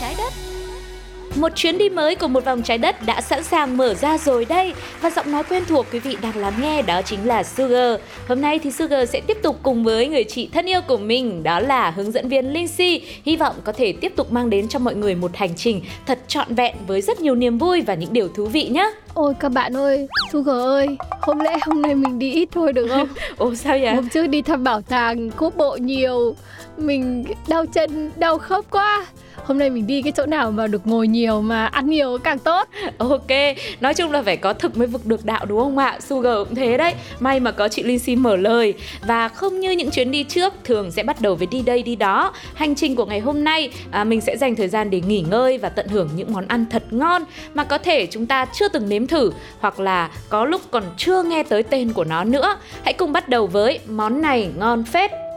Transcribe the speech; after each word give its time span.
trái 0.00 0.14
đất 0.18 0.32
Một 1.36 1.52
chuyến 1.54 1.78
đi 1.78 1.88
mới 1.88 2.14
của 2.14 2.28
một 2.28 2.44
vòng 2.44 2.62
trái 2.62 2.78
đất 2.78 3.06
đã 3.06 3.20
sẵn 3.20 3.44
sàng 3.44 3.76
mở 3.76 3.94
ra 3.94 4.18
rồi 4.18 4.44
đây 4.44 4.74
Và 5.00 5.10
giọng 5.10 5.32
nói 5.32 5.42
quen 5.44 5.64
thuộc 5.68 5.86
quý 5.92 5.98
vị 5.98 6.16
đang 6.22 6.36
lắng 6.36 6.54
nghe 6.60 6.82
đó 6.82 7.02
chính 7.02 7.26
là 7.26 7.42
Sugar 7.42 8.00
Hôm 8.28 8.40
nay 8.40 8.58
thì 8.58 8.70
Sugar 8.70 9.10
sẽ 9.10 9.20
tiếp 9.26 9.38
tục 9.42 9.58
cùng 9.62 9.84
với 9.84 10.08
người 10.08 10.24
chị 10.24 10.48
thân 10.52 10.66
yêu 10.68 10.80
của 10.88 10.96
mình 10.96 11.42
Đó 11.42 11.60
là 11.60 11.90
hướng 11.90 12.12
dẫn 12.12 12.28
viên 12.28 12.52
Lindsay 12.52 13.02
Hy 13.24 13.36
vọng 13.36 13.54
có 13.64 13.72
thể 13.72 13.92
tiếp 13.92 14.12
tục 14.16 14.32
mang 14.32 14.50
đến 14.50 14.68
cho 14.68 14.78
mọi 14.78 14.94
người 14.94 15.14
một 15.14 15.36
hành 15.36 15.54
trình 15.56 15.82
thật 16.06 16.18
trọn 16.28 16.54
vẹn 16.54 16.76
Với 16.86 17.00
rất 17.00 17.20
nhiều 17.20 17.34
niềm 17.34 17.58
vui 17.58 17.80
và 17.80 17.94
những 17.94 18.12
điều 18.12 18.28
thú 18.28 18.46
vị 18.46 18.68
nhé 18.68 18.90
Ôi 19.14 19.34
các 19.40 19.48
bạn 19.48 19.76
ơi, 19.76 20.08
Sugar 20.32 20.56
ơi, 20.56 20.96
hôm 21.20 21.38
lẽ 21.38 21.58
hôm 21.66 21.82
nay 21.82 21.94
mình 21.94 22.18
đi 22.18 22.32
ít 22.32 22.48
thôi 22.52 22.72
được 22.72 22.88
không? 22.88 23.08
Ồ 23.36 23.54
sao 23.54 23.78
vậy? 23.82 23.94
Hôm 23.94 24.08
trước 24.08 24.26
đi 24.26 24.42
thăm 24.42 24.64
bảo 24.64 24.80
tàng 24.82 25.30
quốc 25.38 25.56
bộ 25.56 25.76
nhiều, 25.76 26.34
mình 26.76 27.24
đau 27.48 27.66
chân, 27.66 28.10
đau 28.16 28.38
khớp 28.38 28.64
quá. 28.70 29.06
Hôm 29.50 29.58
nay 29.58 29.70
mình 29.70 29.86
đi 29.86 30.02
cái 30.02 30.12
chỗ 30.12 30.26
nào 30.26 30.50
mà 30.50 30.66
được 30.66 30.86
ngồi 30.86 31.08
nhiều 31.08 31.40
mà 31.40 31.66
ăn 31.66 31.90
nhiều 31.90 32.18
càng 32.24 32.38
tốt. 32.38 32.68
Ok, 32.98 33.30
nói 33.80 33.94
chung 33.94 34.12
là 34.12 34.22
phải 34.22 34.36
có 34.36 34.52
thực 34.52 34.76
mới 34.76 34.86
vực 34.86 35.06
được 35.06 35.24
đạo 35.24 35.44
đúng 35.46 35.60
không 35.60 35.78
ạ? 35.78 35.98
Sugar 36.00 36.34
cũng 36.34 36.54
thế 36.54 36.76
đấy. 36.76 36.94
May 37.20 37.40
mà 37.40 37.50
có 37.50 37.68
chị 37.68 37.82
Lindsay 37.82 38.16
mở 38.16 38.36
lời 38.36 38.74
và 39.06 39.28
không 39.28 39.60
như 39.60 39.70
những 39.70 39.90
chuyến 39.90 40.10
đi 40.10 40.24
trước 40.24 40.52
thường 40.64 40.90
sẽ 40.90 41.02
bắt 41.02 41.20
đầu 41.20 41.34
với 41.34 41.46
đi 41.50 41.62
đây 41.62 41.82
đi 41.82 41.96
đó. 41.96 42.32
Hành 42.54 42.74
trình 42.74 42.96
của 42.96 43.04
ngày 43.04 43.20
hôm 43.20 43.44
nay 43.44 43.70
à, 43.90 44.04
mình 44.04 44.20
sẽ 44.20 44.36
dành 44.36 44.56
thời 44.56 44.68
gian 44.68 44.90
để 44.90 45.00
nghỉ 45.00 45.20
ngơi 45.30 45.58
và 45.58 45.68
tận 45.68 45.88
hưởng 45.88 46.08
những 46.16 46.32
món 46.32 46.48
ăn 46.48 46.64
thật 46.70 46.82
ngon 46.90 47.22
mà 47.54 47.64
có 47.64 47.78
thể 47.78 48.06
chúng 48.06 48.26
ta 48.26 48.46
chưa 48.52 48.68
từng 48.68 48.88
nếm 48.88 49.06
thử 49.06 49.32
hoặc 49.60 49.80
là 49.80 50.10
có 50.28 50.44
lúc 50.44 50.60
còn 50.70 50.84
chưa 50.96 51.22
nghe 51.22 51.42
tới 51.42 51.62
tên 51.62 51.92
của 51.92 52.04
nó 52.04 52.24
nữa. 52.24 52.56
Hãy 52.84 52.92
cùng 52.92 53.12
bắt 53.12 53.28
đầu 53.28 53.46
với 53.46 53.78
món 53.88 54.22
này 54.22 54.50
ngon 54.58 54.84
phết. 54.84 55.29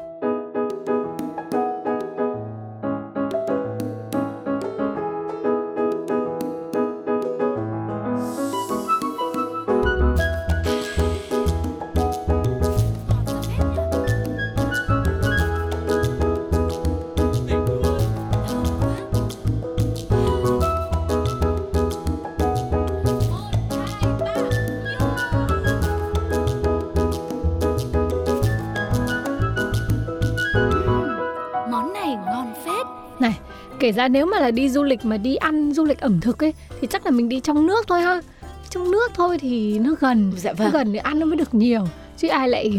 Ngon 32.44 32.54
phết 32.66 32.86
Này, 33.20 33.40
kể 33.80 33.92
ra 33.92 34.08
nếu 34.08 34.26
mà 34.26 34.40
là 34.40 34.52
đi 34.52 34.70
du 34.70 34.84
lịch 34.84 35.06
mà 35.06 35.18
đi 35.18 35.36
ăn 35.36 35.74
du 35.74 35.84
lịch 35.84 36.00
ẩm 36.00 36.20
thực 36.20 36.44
ấy 36.44 36.54
thì 36.82 36.88
chắc 36.92 37.06
là 37.06 37.12
mình 37.12 37.30
đi 37.30 37.40
trong 37.40 37.68
nước 37.68 37.88
thôi 37.88 38.02
ha. 38.02 38.22
Trong 38.70 38.92
nước 38.92 39.12
thôi 39.16 39.38
thì 39.38 39.80
nó 39.80 39.92
gần, 40.00 40.32
Dạ 40.38 40.52
nó 40.52 40.64
vâng. 40.64 40.74
gần 40.74 40.94
thì 40.94 40.98
ăn 40.98 41.20
nó 41.20 41.26
mới 41.26 41.36
được 41.36 41.54
nhiều. 41.54 41.88
Chứ 42.18 42.28
ai 42.28 42.50
lại 42.50 42.72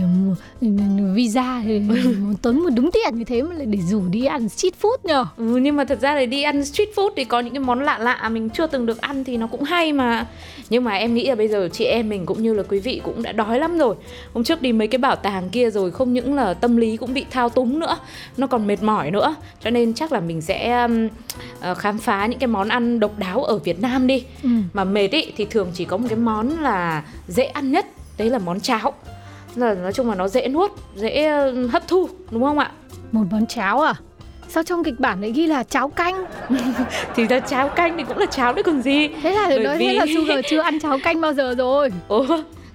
visa 1.14 1.62
thì 1.66 1.82
tốn 2.42 2.60
một 2.60 2.70
đúng 2.76 2.90
tiền 2.90 3.18
như 3.18 3.24
thế 3.24 3.42
mà 3.42 3.54
lại 3.54 3.66
để 3.66 3.78
rủ 3.78 4.02
đi 4.10 4.24
ăn 4.24 4.48
street 4.48 4.74
food 4.82 4.96
nhờ. 5.02 5.26
Ừ, 5.36 5.56
nhưng 5.56 5.76
mà 5.76 5.84
thật 5.84 6.00
ra 6.00 6.14
là 6.14 6.26
đi 6.26 6.42
ăn 6.42 6.64
street 6.64 6.88
food 6.94 7.10
thì 7.16 7.24
có 7.24 7.40
những 7.40 7.52
cái 7.52 7.60
món 7.60 7.82
lạ 7.82 7.98
lạ 7.98 8.28
mình 8.28 8.50
chưa 8.50 8.66
từng 8.66 8.86
được 8.86 9.00
ăn 9.00 9.24
thì 9.24 9.36
nó 9.36 9.46
cũng 9.46 9.62
hay 9.62 9.92
mà. 9.92 10.26
Nhưng 10.70 10.84
mà 10.84 10.92
em 10.92 11.14
nghĩ 11.14 11.28
là 11.28 11.34
bây 11.34 11.48
giờ 11.48 11.68
chị 11.72 11.84
em 11.84 12.08
mình 12.08 12.26
cũng 12.26 12.42
như 12.42 12.54
là 12.54 12.62
quý 12.62 12.78
vị 12.78 13.00
cũng 13.04 13.22
đã 13.22 13.32
đói 13.32 13.58
lắm 13.58 13.78
rồi. 13.78 13.94
Hôm 14.34 14.44
trước 14.44 14.62
đi 14.62 14.72
mấy 14.72 14.88
cái 14.88 14.98
bảo 14.98 15.16
tàng 15.16 15.48
kia 15.48 15.70
rồi 15.70 15.90
không 15.90 16.12
những 16.12 16.34
là 16.34 16.54
tâm 16.54 16.76
lý 16.76 16.96
cũng 16.96 17.14
bị 17.14 17.24
thao 17.30 17.48
túng 17.48 17.78
nữa 17.78 17.96
nó 18.36 18.46
còn 18.46 18.66
mệt 18.66 18.82
mỏi 18.82 19.10
nữa. 19.10 19.34
Cho 19.64 19.70
nên 19.70 19.94
chắc 19.94 20.12
là 20.12 20.20
mình 20.20 20.42
sẽ 20.42 20.88
ờ, 21.60 21.74
khám 21.74 21.98
phá 21.98 22.26
những 22.26 22.38
cái 22.38 22.46
món 22.46 22.68
ăn 22.68 23.00
độc 23.00 23.18
đáo 23.18 23.44
ở 23.44 23.58
Việt 23.58 23.80
Nam 23.80 24.06
đi. 24.06 24.24
Ừ. 24.42 24.48
mà 24.72 24.84
mệt 24.84 25.10
ý 25.10 25.32
thì 25.36 25.46
thường 25.50 25.70
chỉ 25.74 25.84
có 25.84 25.96
một 25.96 26.06
cái 26.08 26.18
món 26.18 26.48
là 26.48 27.04
dễ 27.28 27.44
ăn 27.44 27.72
nhất 27.72 27.86
đấy 28.18 28.30
là 28.30 28.38
món 28.38 28.60
cháo 28.60 28.92
là 29.56 29.75
nói 29.75 29.92
chung 29.92 30.09
là 30.09 30.15
nó 30.15 30.28
dễ 30.28 30.48
nuốt 30.48 30.70
dễ 30.97 31.25
ờ, 31.26 31.53
hấp 31.72 31.88
thu 31.88 32.09
đúng 32.31 32.42
không 32.42 32.59
ạ 32.59 32.70
Một 33.12 33.25
món 33.31 33.47
cháo 33.47 33.81
à? 33.81 33.94
Sao 34.48 34.62
trong 34.62 34.84
kịch 34.84 34.94
bản 35.00 35.20
lại 35.20 35.32
ghi 35.32 35.47
là 35.47 35.62
cháo 35.62 35.88
canh? 35.88 36.25
thì 37.16 37.26
ra 37.26 37.41
cháo 37.41 37.69
canh 37.69 37.97
thì 37.98 38.04
cũng 38.09 38.19
là 38.19 38.26
cháo 38.26 38.53
đấy 38.53 38.62
còn 38.62 38.82
gì 38.82 39.09
Thế 39.22 39.34
là 39.34 39.47
Bởi 39.48 39.59
nói 39.64 39.78
vì- 39.78 39.87
thế 39.87 39.94
là 39.94 40.06
Sugar 40.16 40.44
chưa 40.50 40.60
ăn 40.60 40.81
cháo 40.81 40.98
canh 41.04 41.20
bao 41.20 41.32
giờ 41.32 41.54
rồi. 41.59 41.91
ồ 42.09 42.26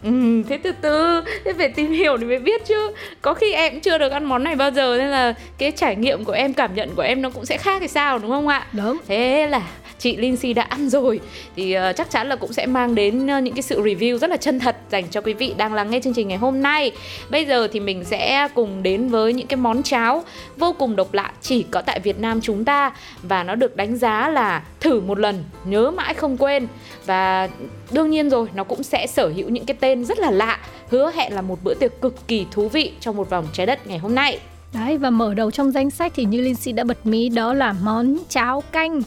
ừ, 0.03 0.43
thế 0.49 0.57
từ 0.57 0.71
từ. 0.81 1.23
Thế 1.45 1.53
phải 1.53 1.69
tìm 1.69 1.91
hiểu 1.91 2.17
thì 2.17 2.25
mới 2.25 2.39
biết 2.39 2.65
chứ. 2.65 2.91
Có 3.21 3.33
khi 3.33 3.53
em 3.53 3.73
cũng 3.73 3.81
chưa 3.81 3.97
được 3.97 4.11
ăn 4.11 4.25
món 4.25 4.43
này 4.43 4.55
bao 4.55 4.71
giờ 4.71 4.97
nên 4.97 5.07
là 5.07 5.33
cái 5.57 5.71
trải 5.71 5.95
nghiệm 5.95 6.25
của 6.25 6.31
em 6.31 6.53
cảm 6.53 6.75
nhận 6.75 6.95
của 6.95 7.01
em 7.01 7.21
nó 7.21 7.29
cũng 7.29 7.45
sẽ 7.45 7.57
khác 7.57 7.77
thì 7.81 7.87
sao 7.87 8.19
đúng 8.19 8.31
không 8.31 8.47
ạ? 8.47 8.67
Đúng. 8.73 8.97
thế 9.07 9.47
là 9.47 9.61
chị 9.99 10.17
Lindsay 10.17 10.53
đã 10.53 10.63
ăn 10.63 10.89
rồi. 10.89 11.19
Thì 11.55 11.73
ờ, 11.73 11.93
chắc 11.93 12.09
chắn 12.11 12.29
là 12.29 12.35
cũng 12.35 12.53
sẽ 12.53 12.65
mang 12.65 12.95
đến 12.95 13.27
ờ, 13.27 13.39
những 13.39 13.53
cái 13.53 13.61
sự 13.61 13.81
review 13.81 14.17
rất 14.17 14.29
là 14.29 14.37
chân 14.37 14.59
thật 14.59 14.77
dành 14.89 15.07
cho 15.11 15.21
quý 15.21 15.33
vị 15.33 15.53
đang 15.57 15.73
lắng 15.73 15.89
nghe 15.89 15.99
chương 15.99 16.13
trình 16.13 16.27
ngày 16.27 16.37
hôm 16.37 16.61
nay. 16.61 16.91
Bây 17.29 17.45
giờ 17.45 17.67
thì 17.67 17.79
mình 17.79 18.03
sẽ 18.03 18.47
cùng 18.53 18.83
đến 18.83 19.09
với 19.09 19.33
những 19.33 19.47
cái 19.47 19.57
món 19.57 19.83
cháo 19.83 20.23
vô 20.57 20.75
cùng 20.79 20.95
độc 20.95 21.13
lạ 21.13 21.31
chỉ 21.41 21.65
có 21.71 21.81
tại 21.81 21.99
Việt 21.99 22.19
Nam 22.19 22.41
chúng 22.41 22.65
ta. 22.65 22.91
Và 23.23 23.43
nó 23.43 23.55
được 23.55 23.75
đánh 23.75 23.97
giá 23.97 24.29
là 24.29 24.63
thử 24.79 24.99
một 24.99 25.19
lần 25.19 25.43
nhớ 25.65 25.91
mãi 25.91 26.13
không 26.13 26.37
quên. 26.37 26.67
Và 27.05 27.49
đương 27.91 28.11
nhiên 28.11 28.29
rồi, 28.29 28.47
nó 28.53 28.63
cũng 28.63 28.83
sẽ 28.83 29.07
sở 29.07 29.27
hữu 29.27 29.49
những 29.49 29.65
cái 29.65 29.77
tên 29.79 30.05
rất 30.05 30.19
là 30.19 30.31
lạ, 30.31 30.59
hứa 30.89 31.11
hẹn 31.11 31.33
là 31.33 31.41
một 31.41 31.63
bữa 31.63 31.73
tiệc 31.73 32.01
cực 32.01 32.27
kỳ 32.27 32.45
thú 32.51 32.67
vị 32.67 32.91
trong 32.99 33.15
một 33.15 33.29
vòng 33.29 33.47
trái 33.53 33.65
đất 33.65 33.87
ngày 33.87 33.97
hôm 33.97 34.15
nay. 34.15 34.39
Đấy, 34.73 34.97
và 34.97 35.09
mở 35.09 35.33
đầu 35.33 35.51
trong 35.51 35.71
danh 35.71 35.89
sách 35.89 36.11
thì 36.15 36.25
như 36.25 36.37
Linh 36.37 36.45
Lindsay 36.45 36.73
đã 36.73 36.83
bật 36.83 37.05
mí 37.05 37.29
đó 37.29 37.53
là 37.53 37.75
món 37.83 38.17
cháo 38.29 38.63
canh. 38.71 39.01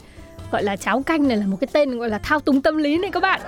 Gọi 0.51 0.63
là 0.63 0.77
cháo 0.77 1.03
canh 1.03 1.29
này 1.29 1.37
là 1.37 1.47
một 1.47 1.57
cái 1.61 1.69
tên 1.73 1.99
gọi 1.99 2.09
là 2.09 2.19
thao 2.19 2.41
túng 2.41 2.63
tâm 2.63 2.77
lý 2.77 2.99
này 2.99 3.11
các 3.11 3.21
bạn. 3.21 3.41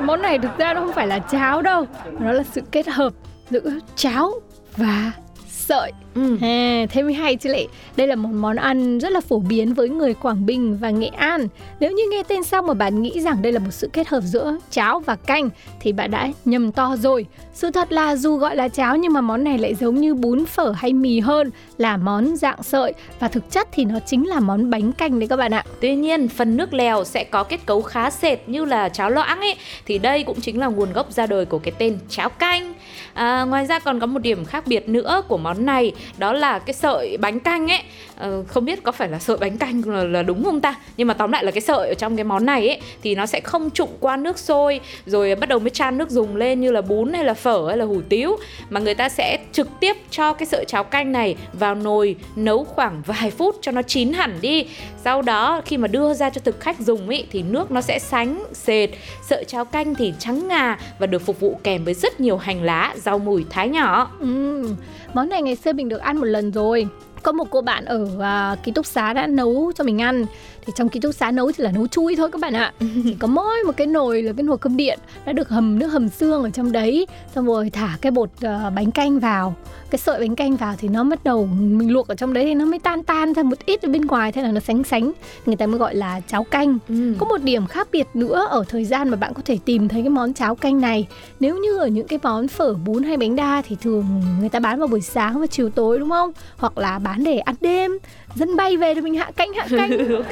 Món 0.06 0.22
này 0.22 0.38
thực 0.38 0.58
ra 0.58 0.74
nó 0.74 0.80
không 0.80 0.92
phải 0.92 1.06
là 1.06 1.18
cháo 1.18 1.62
đâu 1.62 1.86
Nó 2.20 2.32
là 2.32 2.42
sự 2.52 2.60
kết 2.70 2.88
hợp 2.88 3.12
giữa 3.50 3.70
cháo 3.96 4.32
và 4.76 5.12
sợi 5.48 5.92
ừ. 6.14 6.36
À, 6.40 6.86
thế 6.90 7.02
mới 7.02 7.12
hay 7.12 7.36
chứ 7.36 7.50
lệ. 7.50 7.66
Đây 7.96 8.06
là 8.06 8.14
một 8.14 8.28
món 8.32 8.56
ăn 8.56 8.98
rất 8.98 9.12
là 9.12 9.20
phổ 9.20 9.38
biến 9.38 9.74
với 9.74 9.88
người 9.88 10.14
Quảng 10.14 10.46
Bình 10.46 10.78
và 10.80 10.90
Nghệ 10.90 11.06
An. 11.06 11.48
Nếu 11.80 11.92
như 11.92 12.02
nghe 12.10 12.22
tên 12.22 12.44
xong 12.44 12.66
mà 12.66 12.74
bạn 12.74 13.02
nghĩ 13.02 13.20
rằng 13.20 13.42
đây 13.42 13.52
là 13.52 13.58
một 13.58 13.70
sự 13.70 13.90
kết 13.92 14.08
hợp 14.08 14.20
giữa 14.20 14.56
cháo 14.70 15.00
và 15.00 15.16
canh 15.16 15.50
Thì 15.80 15.92
bạn 15.92 16.10
đã 16.10 16.28
nhầm 16.44 16.72
to 16.72 16.96
rồi. 16.96 17.26
Sự 17.54 17.70
thật 17.70 17.92
là 17.92 18.16
dù 18.16 18.36
gọi 18.36 18.56
là 18.56 18.68
cháo 18.68 18.96
nhưng 18.96 19.12
mà 19.12 19.20
món 19.20 19.44
này 19.44 19.58
lại 19.58 19.74
giống 19.74 19.94
như 19.94 20.14
bún 20.14 20.46
phở 20.46 20.72
hay 20.76 20.92
mì 20.92 21.20
hơn 21.20 21.50
Là 21.78 21.96
món 21.96 22.36
dạng 22.36 22.62
sợi. 22.62 22.92
Và 23.20 23.28
thực 23.28 23.50
chất 23.50 23.68
thì 23.72 23.84
nó 23.84 23.98
chính 24.06 24.28
là 24.28 24.40
món 24.40 24.70
bánh 24.70 24.92
canh 24.92 25.18
đấy 25.18 25.28
các 25.28 25.36
bạn 25.36 25.54
ạ. 25.54 25.64
Tuy 25.80 25.94
nhiên, 25.94 26.28
phần 26.28 26.56
nước 26.56 26.74
lèo 26.74 27.04
sẽ 27.04 27.24
có 27.24 27.44
kết 27.44 27.66
cấu 27.66 27.82
khá 27.82 28.10
sệt 28.10 28.48
như 28.48 28.64
là 28.64 28.88
cháo 28.88 29.10
loãng 29.10 29.40
ấy. 29.40 29.54
Thì 29.86 29.98
đây 29.98 30.22
cũng 30.22 30.40
chính 30.40 30.60
là 30.60 30.66
nguồn 30.66 30.92
gốc 30.92 31.12
ra 31.12 31.26
đời 31.26 31.44
của 31.44 31.58
cái 31.58 31.72
tên 31.78 31.98
cháo 32.08 32.28
canh. 32.28 32.74
À, 33.14 33.44
Ngoài 33.44 33.66
ra 33.66 33.78
còn 33.78 34.00
có 34.00 34.06
một 34.06 34.18
điểm 34.18 34.44
khác 34.44 34.66
biệt 34.66 34.88
nữa 34.88 35.22
của 35.28 35.38
món 35.38 35.66
này 35.66 35.92
đó 36.18 36.32
là 36.32 36.58
cái 36.58 36.74
sợi 36.74 37.16
bánh 37.16 37.40
canh 37.40 37.70
ấy. 37.70 37.82
Ờ, 38.16 38.44
Không 38.48 38.64
biết 38.64 38.82
có 38.82 38.92
phải 38.92 39.08
là 39.08 39.18
sợi 39.18 39.36
bánh 39.36 39.58
canh 39.58 39.82
là, 39.86 40.04
là 40.04 40.22
đúng 40.22 40.44
không 40.44 40.60
ta? 40.60 40.74
Nhưng 40.96 41.08
mà 41.08 41.14
tóm 41.14 41.32
lại 41.32 41.44
là 41.44 41.50
cái 41.50 41.60
sợi 41.60 41.88
ở 41.88 41.94
trong 41.94 42.16
cái 42.16 42.24
món 42.24 42.46
này 42.46 42.68
ấy 42.68 42.80
Thì 43.02 43.14
nó 43.14 43.26
sẽ 43.26 43.40
không 43.40 43.70
trụng 43.70 43.96
qua 44.00 44.16
nước 44.16 44.38
sôi 44.38 44.80
Rồi 45.06 45.34
bắt 45.34 45.48
đầu 45.48 45.58
mới 45.58 45.70
chan 45.70 45.98
nước 45.98 46.10
dùng 46.10 46.36
lên 46.36 46.60
như 46.60 46.70
là 46.72 46.80
bún 46.80 47.12
hay 47.12 47.24
là 47.24 47.34
phở 47.34 47.64
hay 47.68 47.76
là 47.76 47.84
hủ 47.84 48.00
tiếu. 48.08 48.36
Mà 48.70 48.80
người 48.80 48.94
ta 48.94 49.08
sẽ 49.08 49.38
trực 49.52 49.68
tiếp 49.80 49.96
cho 50.10 50.32
cái 50.32 50.46
sợi 50.46 50.64
cháo 50.68 50.84
canh 50.84 51.12
này 51.12 51.36
vào 51.52 51.74
nồi 51.74 52.16
nấu 52.36 52.64
khoảng 52.64 53.02
vài 53.06 53.30
phút 53.30 53.56
cho 53.62 53.72
nó 53.72 53.82
chín 53.82 54.12
hẳn 54.12 54.38
đi. 54.40 54.66
Sau 55.04 55.22
đó 55.22 55.60
khi 55.64 55.76
mà 55.76 55.88
đưa 55.88 56.14
ra 56.14 56.30
cho 56.30 56.40
thực 56.44 56.60
khách 56.60 56.80
dùng 56.80 57.08
ấy 57.08 57.26
thì 57.30 57.42
nước 57.42 57.70
nó 57.70 57.80
sẽ 57.80 57.98
sánh 57.98 58.44
sệt. 58.52 58.90
Sợi 59.28 59.44
cháo 59.44 59.64
canh 59.64 59.94
thì 59.94 60.12
trắng 60.18 60.48
ngà 60.48 60.78
và 60.98 61.06
được 61.06 61.22
phục 61.26 61.40
vụ 61.40 61.60
kèm 61.64 61.84
với 61.84 61.94
rất 61.94 62.20
nhiều 62.20 62.36
hành 62.36 62.62
lá 62.62 62.94
rau 62.96 63.18
mùi 63.18 63.44
thái 63.50 63.68
nhỏ. 63.68 64.10
Uhm, 64.22 64.76
Món 65.14 65.28
này 65.28 65.42
ngày 65.42 65.56
xưa 65.56 65.72
mình 65.72 65.88
được 65.88 66.00
ăn 66.00 66.16
một 66.18 66.24
lần 66.24 66.52
rồi. 66.52 66.86
Có 67.22 67.32
một 67.32 67.50
cô 67.50 67.60
bạn 67.60 67.84
ở 67.84 68.02
uh, 68.02 68.64
ký 68.64 68.72
túc 68.72 68.86
xá 68.86 69.12
đã 69.12 69.26
nấu 69.26 69.72
cho 69.74 69.84
mình 69.84 70.02
ăn 70.02 70.26
thì 70.66 70.72
trong 70.76 70.88
ký 70.88 71.00
túc 71.00 71.14
xá 71.14 71.30
nấu 71.30 71.52
thì 71.52 71.64
là 71.64 71.72
nấu 71.72 71.86
chui 71.86 72.16
thôi 72.16 72.30
các 72.32 72.40
bạn 72.40 72.52
ạ. 72.52 72.72
Chỉ 73.04 73.16
có 73.18 73.28
mỗi 73.28 73.62
một 73.66 73.76
cái 73.76 73.86
nồi 73.86 74.22
là 74.22 74.32
cái 74.36 74.42
nồi 74.42 74.58
cơm 74.58 74.76
điện 74.76 74.98
đã 75.24 75.32
được 75.32 75.48
hầm 75.48 75.78
nước 75.78 75.86
hầm 75.86 76.08
xương 76.08 76.42
ở 76.42 76.50
trong 76.50 76.72
đấy 76.72 77.06
xong 77.34 77.46
rồi 77.46 77.70
thả 77.70 77.98
cái 78.00 78.12
bột 78.12 78.30
uh, 78.46 78.74
bánh 78.74 78.90
canh 78.90 79.20
vào. 79.20 79.54
Cái 79.90 79.98
sợi 79.98 80.20
bánh 80.20 80.36
canh 80.36 80.56
vào 80.56 80.74
thì 80.78 80.88
nó 80.88 81.04
bắt 81.04 81.24
đầu 81.24 81.46
mình 81.46 81.92
luộc 81.92 82.08
ở 82.08 82.14
trong 82.14 82.32
đấy 82.32 82.44
thì 82.44 82.54
nó 82.54 82.64
mới 82.64 82.78
tan 82.78 83.02
tan 83.02 83.32
ra 83.32 83.42
một 83.42 83.66
ít 83.66 83.82
ở 83.82 83.88
bên 83.88 84.06
ngoài 84.06 84.32
thế 84.32 84.42
là 84.42 84.52
nó 84.52 84.60
sánh 84.60 84.84
sánh. 84.84 85.12
Người 85.46 85.56
ta 85.56 85.66
mới 85.66 85.78
gọi 85.78 85.94
là 85.94 86.20
cháo 86.20 86.44
canh. 86.44 86.78
Ừ. 86.88 87.14
có 87.18 87.26
một 87.26 87.42
điểm 87.42 87.66
khác 87.66 87.88
biệt 87.92 88.06
nữa 88.14 88.46
ở 88.50 88.64
thời 88.68 88.84
gian 88.84 89.08
mà 89.08 89.16
bạn 89.16 89.34
có 89.34 89.42
thể 89.44 89.58
tìm 89.64 89.88
thấy 89.88 90.02
cái 90.02 90.10
món 90.10 90.34
cháo 90.34 90.54
canh 90.54 90.80
này. 90.80 91.06
Nếu 91.40 91.56
như 91.56 91.78
ở 91.78 91.86
những 91.86 92.06
cái 92.06 92.18
món 92.22 92.48
phở 92.48 92.74
bún 92.74 93.02
hay 93.02 93.16
bánh 93.16 93.36
đa 93.36 93.62
thì 93.68 93.76
thường 93.82 94.06
người 94.40 94.48
ta 94.48 94.58
bán 94.58 94.78
vào 94.78 94.88
buổi 94.88 95.00
sáng 95.00 95.40
và 95.40 95.46
chiều 95.46 95.70
tối 95.70 95.98
đúng 95.98 96.10
không? 96.10 96.32
Hoặc 96.56 96.78
là 96.78 96.98
bán 96.98 97.24
để 97.24 97.38
ăn 97.38 97.54
đêm. 97.60 97.98
Dân 98.34 98.56
bay 98.56 98.76
về 98.76 98.94
thì 98.94 99.00
mình 99.00 99.14
hạ 99.14 99.30
canh 99.36 99.52
hạ 99.52 99.66
canh 99.70 99.90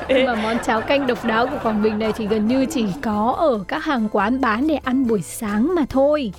nhưng 0.21 0.29
mà 0.29 0.43
món 0.43 0.59
cháo 0.59 0.81
canh 0.81 1.07
độc 1.07 1.25
đáo 1.25 1.47
của 1.47 1.57
Quảng 1.63 1.83
Bình 1.83 1.99
này 1.99 2.13
thì 2.13 2.27
gần 2.27 2.49
như 2.49 2.67
chỉ 2.67 2.85
có 3.03 3.37
ở 3.39 3.65
các 3.69 3.85
hàng 3.85 4.09
quán 4.13 4.41
bán 4.41 4.67
để 4.67 4.75
ăn 4.75 5.07
buổi 5.07 5.23
sáng 5.23 5.75
mà 5.75 5.85
thôi. 5.89 6.33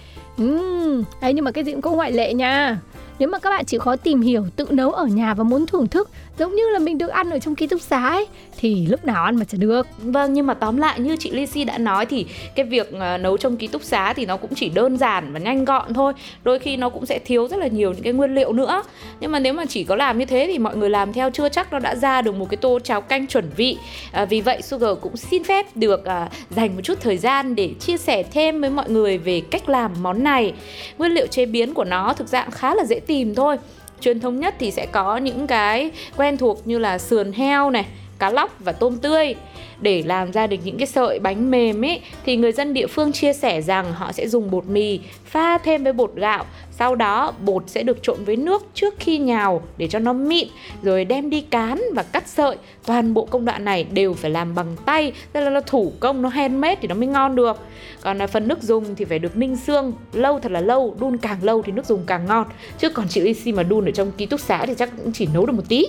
Uhm, 0.44 1.04
đấy 1.22 1.33
nhưng 1.33 1.45
mà 1.45 1.51
cái 1.51 1.63
gì 1.63 1.72
cũng 1.72 1.81
có 1.81 1.92
ngoại 1.92 2.12
lệ 2.12 2.33
nha. 2.33 2.80
Nếu 3.19 3.30
mà 3.30 3.39
các 3.39 3.50
bạn 3.50 3.66
chịu 3.66 3.80
khó 3.80 3.95
tìm 3.95 4.22
hiểu 4.22 4.45
tự 4.56 4.68
nấu 4.69 4.92
ở 4.92 5.06
nhà 5.06 5.33
và 5.33 5.44
muốn 5.44 5.66
thưởng 5.66 5.88
thức 5.88 6.10
giống 6.39 6.56
như 6.56 6.63
là 6.69 6.80
mình 6.80 6.98
được 6.98 7.07
ăn 7.07 7.30
ở 7.30 7.39
trong 7.39 7.56
ký 7.56 7.68
túc 7.68 7.81
xá 7.81 8.10
ấy 8.10 8.25
thì 8.60 8.88
lúc 8.88 9.06
nào 9.06 9.24
ăn 9.24 9.36
mà 9.36 9.45
chả 9.45 9.57
được. 9.57 9.88
Vâng 9.98 10.33
nhưng 10.33 10.48
mà 10.48 10.54
tóm 10.54 10.78
lại 10.78 11.00
như 11.00 11.16
chị 11.19 11.31
Lizzy 11.31 11.66
đã 11.66 11.78
nói 11.78 12.06
thì 12.06 12.25
cái 12.56 12.66
việc 12.66 12.92
ờ, 13.00 13.18
nấu 13.18 13.38
trong 13.38 13.57
ký 13.57 13.68
túc 13.68 13.83
xá 13.83 14.13
thì 14.13 14.25
nó 14.25 14.38
cũng 14.38 14.51
chỉ 14.56 14.69
đơn 14.69 14.98
giản 14.98 15.33
và 15.33 15.39
nhanh 15.39 15.66
gọn 15.66 15.94
thôi. 15.94 16.13
Đôi 16.44 16.60
khi 16.60 16.78
nó 16.78 16.89
cũng 16.89 17.06
sẽ 17.06 17.19
thiếu 17.19 17.48
rất 17.48 17.57
là 17.57 17.68
nhiều 17.68 17.94
những 17.94 18.04
cái 18.04 18.13
nguyên 18.13 18.36
liệu 18.36 18.54
nữa. 18.54 18.83
Nhưng 19.19 19.31
mà 19.31 19.39
nếu 19.39 19.54
mà 19.54 19.66
chỉ 19.66 19.83
có 19.83 19.95
làm 19.95 20.18
như 20.18 20.25
thế 20.25 20.48
thì 20.51 20.60
mọi 20.60 20.75
người 20.75 20.89
làm 20.89 21.13
theo 21.13 21.30
chưa 21.30 21.50
chắc 21.50 21.74
nó 21.74 21.80
đã 21.80 21.95
ra 21.95 22.22
được 22.22 22.36
một 22.36 22.50
cái 22.50 22.57
tô 22.57 22.80
cháo 22.80 23.01
canh 23.01 23.27
chuẩn 23.27 23.50
vị. 23.56 23.77
À, 24.12 24.25
Vì 24.25 24.42
vậy 24.42 24.62
Sugar 24.62 24.98
cũng 25.01 25.18
xin 25.18 25.44
phép 25.44 25.66
được 25.75 26.06
à, 26.06 26.30
dành 26.50 26.75
một 26.75 26.81
chút 26.84 26.98
thời 27.01 27.18
gian 27.18 27.56
để 27.56 27.69
chia 27.80 27.98
sẻ 27.98 28.24
thêm 28.24 28.62
với 28.62 28.69
mọi 28.69 28.89
người 28.89 29.18
về 29.18 29.42
cách 29.51 29.69
làm 29.69 29.92
món 30.01 30.24
này. 30.24 30.54
Nguyên 30.98 31.12
liệu 31.12 31.27
chế 31.27 31.45
biến 31.45 31.74
của 31.74 31.84
nó 31.84 32.13
thực 32.13 32.27
dạng 32.27 32.51
khá 32.51 32.75
là 32.75 32.86
dễ 32.86 33.00
tìm 33.00 33.36
thôi. 33.36 33.57
Truyền 34.01 34.19
thống 34.19 34.39
nhất 34.39 34.56
thì 34.59 34.71
sẽ 34.71 34.86
có 34.86 35.18
những 35.18 35.48
cái 35.48 35.92
quen 36.18 36.38
thuộc 36.38 36.68
như 36.68 36.80
là 36.80 36.98
sườn 36.98 37.31
heo 37.31 37.69
này, 37.69 37.86
cá 38.19 38.30
lóc 38.30 38.56
và 38.59 38.71
tôm 38.71 38.98
tươi. 38.98 39.36
Để 39.81 40.03
làm 40.06 40.31
ra 40.31 40.48
được 40.48 40.57
những 40.63 40.77
cái 40.77 40.88
sợi 40.88 41.19
bánh 41.19 41.51
mềm 41.51 41.86
ấy, 41.86 42.01
thì 42.25 42.36
người 42.36 42.51
dân 42.51 42.74
địa 42.74 42.88
phương 42.88 43.12
chia 43.12 43.33
sẻ 43.33 43.62
rằng 43.62 43.94
họ 43.94 44.12
sẽ 44.12 44.27
dùng 44.27 44.51
bột 44.51 44.65
mì, 44.65 45.00
pha 45.25 45.57
thêm 45.57 45.83
với 45.83 45.94
bột 45.94 46.12
gạo 46.15 46.45
sau 46.81 46.95
đó 46.95 47.33
bột 47.45 47.63
sẽ 47.68 47.83
được 47.83 48.04
trộn 48.04 48.24
với 48.25 48.36
nước 48.36 48.66
trước 48.74 48.94
khi 49.00 49.18
nhào 49.18 49.62
để 49.78 49.88
cho 49.88 50.00
nó 50.00 50.13
mịn 50.13 50.48
rồi 50.83 51.06
đem 51.06 51.30
đi 51.30 51.42
cán 51.42 51.81
và 51.95 52.04
cắt 52.04 52.28
sợi. 52.28 52.57
Toàn 52.86 53.13
bộ 53.13 53.25
công 53.25 53.45
đoạn 53.45 53.66
này 53.66 53.83
đều 53.83 54.13
phải 54.13 54.31
làm 54.31 54.56
bằng 54.56 54.75
tay 54.86 55.13
tức 55.33 55.42
là 55.42 55.50
nó 55.50 55.62
thủ 55.62 55.94
công 56.00 56.22
nó 56.22 56.30
handmade 56.30 56.75
thì 56.81 56.88
nó 56.88 56.95
mới 56.95 57.07
ngon 57.07 57.36
được. 57.36 57.57
Còn 58.01 58.18
là 58.18 58.28
phần 58.28 58.48
nước 58.48 58.63
dùng 58.63 58.95
thì 58.95 59.06
phải 59.06 59.19
được 59.19 59.38
ninh 59.38 59.56
xương 59.56 59.94
lâu 60.13 60.39
thật 60.39 60.51
là 60.51 60.62
lâu 60.62 60.95
đun 61.00 61.18
càng 61.18 61.44
lâu 61.44 61.62
thì 61.62 61.72
nước 61.72 61.86
dùng 61.86 62.04
càng 62.07 62.25
ngon. 62.25 62.48
Chứ 62.80 62.89
còn 62.89 63.07
chị 63.10 63.22
Lisi 63.22 63.51
mà 63.51 63.63
đun 63.63 63.86
ở 63.86 63.92
trong 63.92 64.12
ký 64.12 64.25
túc 64.25 64.39
xá 64.39 64.66
thì 64.66 64.74
chắc 64.77 64.89
cũng 64.98 65.12
chỉ 65.12 65.27
nấu 65.34 65.45
được 65.45 65.54
một 65.54 65.63
tí. 65.69 65.86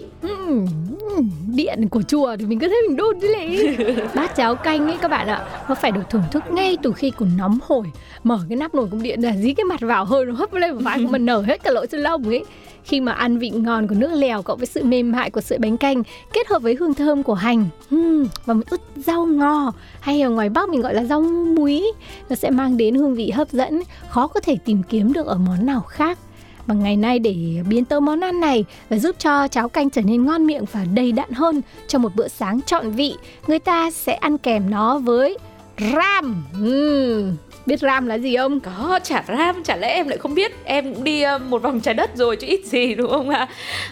Điện 1.54 1.88
của 1.88 2.02
chùa 2.02 2.36
thì 2.38 2.46
mình 2.46 2.58
cứ 2.58 2.68
thấy 2.68 2.82
mình 2.88 2.96
đun 2.96 3.20
chứ 3.20 3.34
lị 3.38 3.76
bát 4.14 4.36
cháo 4.36 4.54
canh 4.54 4.86
ấy 4.86 4.96
các 5.02 5.10
bạn 5.10 5.26
ạ 5.26 5.46
nó 5.68 5.74
phải 5.74 5.90
được 5.92 6.02
thưởng 6.10 6.22
thức 6.30 6.42
ngay 6.50 6.76
từ 6.82 6.92
khi 6.92 7.10
còn 7.10 7.30
nóng 7.38 7.58
hổi. 7.62 7.86
Mở 8.24 8.38
cái 8.48 8.56
nắp 8.56 8.74
nồi 8.74 8.88
cơm 8.90 9.02
điện 9.02 9.20
là 9.22 9.36
dí 9.36 9.54
cái 9.54 9.64
mặt 9.64 9.80
vào 9.80 10.04
hơi 10.04 10.24
nó 10.26 10.32
hấp 10.32 10.54
lên 10.54 10.81
vai 10.82 10.98
của 11.02 11.08
mình 11.08 11.26
nở 11.26 11.42
hết 11.46 11.62
cả 11.62 11.70
lỗ 11.70 11.86
chân 11.86 12.00
lông 12.00 12.28
ấy. 12.28 12.44
Khi 12.84 13.00
mà 13.00 13.12
ăn 13.12 13.38
vị 13.38 13.50
ngon 13.50 13.88
của 13.88 13.94
nước 13.94 14.10
lèo 14.12 14.42
cộng 14.42 14.58
với 14.58 14.66
sự 14.66 14.84
mềm 14.84 15.12
mại 15.12 15.30
của 15.30 15.40
sợi 15.40 15.58
bánh 15.58 15.76
canh 15.76 16.02
kết 16.32 16.48
hợp 16.48 16.62
với 16.62 16.76
hương 16.80 16.94
thơm 16.94 17.22
của 17.22 17.34
hành. 17.34 17.66
Và 18.46 18.54
một 18.54 18.62
ít 18.70 18.80
rau 18.96 19.26
ngò. 19.26 19.72
Hay 20.00 20.22
ở 20.22 20.30
ngoài 20.30 20.48
bắc 20.48 20.68
mình 20.68 20.80
gọi 20.80 20.94
là 20.94 21.04
rau 21.04 21.22
muối. 21.56 21.82
Nó 22.28 22.36
sẽ 22.36 22.50
mang 22.50 22.76
đến 22.76 22.94
hương 22.94 23.14
vị 23.14 23.30
hấp 23.30 23.50
dẫn 23.50 23.82
khó 24.08 24.26
có 24.26 24.40
thể 24.40 24.56
tìm 24.64 24.82
kiếm 24.82 25.12
được 25.12 25.26
ở 25.26 25.36
món 25.36 25.66
nào 25.66 25.80
khác. 25.80 26.18
Và 26.66 26.74
ngày 26.74 26.96
nay 26.96 27.18
để 27.18 27.36
biến 27.68 27.84
tấu 27.84 28.00
món 28.00 28.20
ăn 28.20 28.40
này 28.40 28.64
và 28.88 28.98
giúp 28.98 29.16
cho 29.18 29.48
cháo 29.48 29.68
canh 29.68 29.90
trở 29.90 30.02
nên 30.02 30.24
ngon 30.24 30.46
miệng 30.46 30.64
và 30.72 30.84
đầy 30.94 31.12
đặn 31.12 31.30
hơn 31.30 31.60
cho 31.88 31.98
một 31.98 32.14
bữa 32.14 32.28
sáng 32.28 32.60
trọn 32.66 32.90
vị, 32.90 33.14
người 33.46 33.58
ta 33.58 33.90
sẽ 33.90 34.14
ăn 34.14 34.38
kèm 34.38 34.70
nó 34.70 34.98
với 34.98 35.38
ram. 35.78 36.44
uhm, 36.62 37.36
biết 37.66 37.80
ram 37.80 38.06
là 38.06 38.14
gì 38.14 38.36
không? 38.36 38.60
Có, 38.60 39.00
chả 39.02 39.24
ram, 39.28 39.64
chả 39.64 39.76
lẽ 39.76 39.88
em 39.94 40.08
lại 40.08 40.18
không 40.18 40.34
biết 40.34 40.52
Em 40.64 40.94
cũng 40.94 41.04
đi 41.04 41.24
một 41.48 41.62
vòng 41.62 41.80
trái 41.80 41.94
đất 41.94 42.10
rồi 42.16 42.36
chứ 42.36 42.46
ít 42.46 42.60
gì 42.64 42.94
đúng 42.94 43.10
không 43.10 43.30
ạ 43.30 43.48